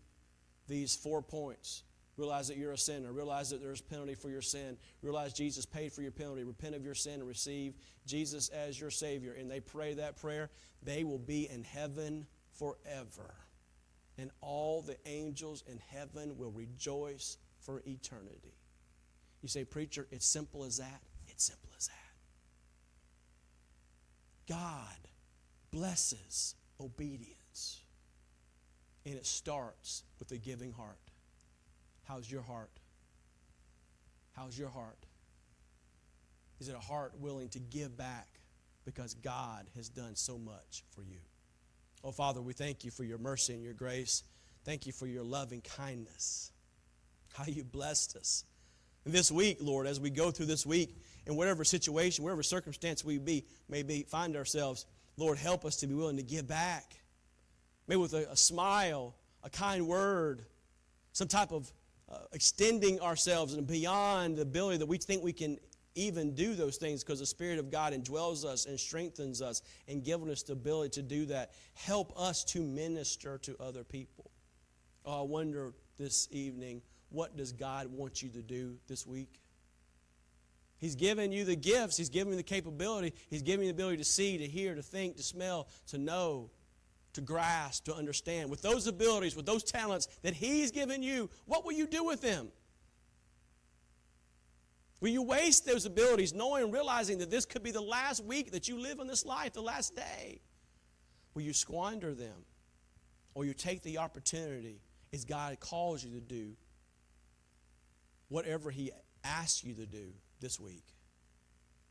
[0.68, 1.84] these four points.
[2.16, 3.12] Realize that you're a sinner.
[3.12, 4.78] Realize that there's penalty for your sin.
[5.02, 6.44] Realize Jesus paid for your penalty.
[6.44, 7.74] Repent of your sin and receive
[8.06, 9.34] Jesus as your Savior.
[9.34, 10.50] And they pray that prayer,
[10.84, 12.28] they will be in heaven
[12.64, 13.36] forever.
[14.18, 18.53] And all the angels in heaven will rejoice for eternity.
[19.41, 21.01] You say, Preacher, it's simple as that?
[21.28, 21.93] It's simple as that.
[24.47, 25.09] God
[25.72, 27.82] blesses obedience.
[29.05, 30.95] And it starts with a giving heart.
[32.05, 32.72] How's your heart?
[34.32, 35.05] How's your heart?
[36.61, 38.28] Is it a heart willing to give back
[38.86, 41.20] because God has done so much for you?
[42.04, 44.24] Oh, Father, we thank you for your mercy and your grace.
[44.66, 46.51] Thank you for your loving kindness.
[47.34, 48.43] How you blessed us.
[49.06, 53.06] And this week, Lord, as we go through this week, in whatever situation, whatever circumstance
[53.06, 54.86] we be, may be, find ourselves,
[55.16, 56.95] Lord, help us to be willing to give back.
[57.88, 60.45] Maybe with a, a smile, a kind word,
[61.14, 61.72] some type of
[62.12, 65.58] uh, extending ourselves and beyond the ability that we think we can
[65.96, 70.04] even do those things because the Spirit of God indwells us and strengthens us and
[70.04, 71.52] gives us the ability to do that.
[71.74, 74.32] Help us to minister to other people.
[75.06, 79.39] Oh, I wonder this evening, what does God want you to do this week?
[80.80, 83.98] He's given you the gifts, He's given you the capability, He's given you the ability
[83.98, 86.50] to see, to hear, to think, to smell, to know,
[87.14, 88.50] to grasp, to understand.
[88.50, 92.22] With those abilities, with those talents that He's given you, what will you do with
[92.22, 92.50] them?
[95.04, 98.54] Will you waste those abilities knowing and realizing that this could be the last week
[98.54, 100.39] that you live in this life, the last day?
[101.34, 102.45] Will you squander them?
[103.34, 104.80] Or you take the opportunity
[105.12, 106.54] as God calls you to do
[108.30, 108.93] whatever He
[109.26, 110.86] asks you to do this week?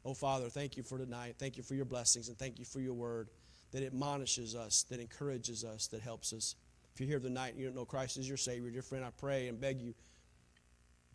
[0.07, 1.35] Oh, Father, thank you for tonight.
[1.39, 3.29] Thank you for your blessings and thank you for your word
[3.73, 6.57] that admonishes us, that encourages us, that helps us.
[6.95, 9.11] If you're here tonight and you don't know Christ as your Savior, dear friend, I
[9.11, 9.93] pray and beg you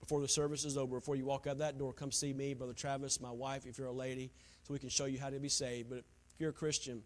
[0.07, 2.71] before the service is over, before you walk out that door, come see me, Brother
[2.71, 4.31] Travis, my wife, if you're a lady,
[4.63, 5.89] so we can show you how to be saved.
[5.89, 7.01] But if you're a Christian,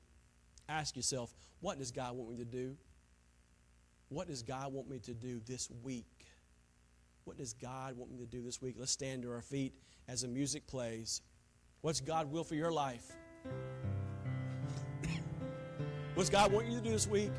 [0.70, 2.78] ask yourself, what does God want me to do?
[4.10, 6.28] What does God want me to do this week?
[7.24, 8.76] What does God want me to do this week?
[8.78, 9.74] Let's stand to our feet
[10.08, 11.22] as the music plays.
[11.82, 13.14] What's God will for your life?
[16.14, 17.32] What's God want you to do this week?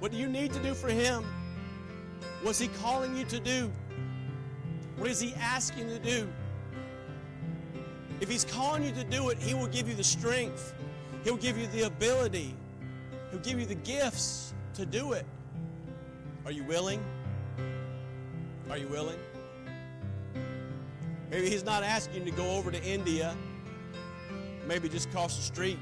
[0.00, 1.24] What do you need to do for Him?
[2.42, 3.70] What's He calling you to do?
[5.00, 6.28] What is He asking you to do?
[8.20, 10.74] If He's calling you to do it, He will give you the strength,
[11.24, 12.54] He'll give you the ability,
[13.30, 15.24] He'll give you the gifts to do it.
[16.44, 17.02] Are you willing?
[18.68, 19.18] Are you willing?
[21.30, 23.34] Maybe He's not asking you to go over to India,
[24.66, 25.78] maybe just across the street,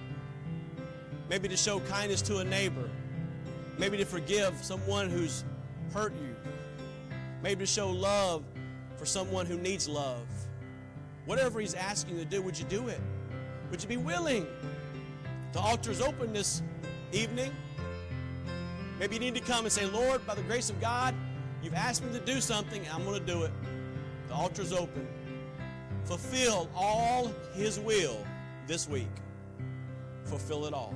[1.28, 2.88] maybe to show kindness to a neighbor,
[3.78, 5.42] maybe to forgive someone who's
[5.92, 6.36] hurt you,
[7.42, 8.44] maybe to show love
[8.98, 10.26] for someone who needs love.
[11.24, 13.00] Whatever He's asking you to do, would you do it?
[13.70, 14.46] Would you be willing?
[15.52, 16.62] The altar is open this
[17.12, 17.52] evening.
[18.98, 21.14] Maybe you need to come and say, Lord, by the grace of God,
[21.62, 23.52] you've asked me to do something, and I'm going to do it.
[24.26, 25.06] The altar's open.
[26.04, 28.26] Fulfill all His will
[28.66, 29.08] this week.
[30.24, 30.94] Fulfill it all.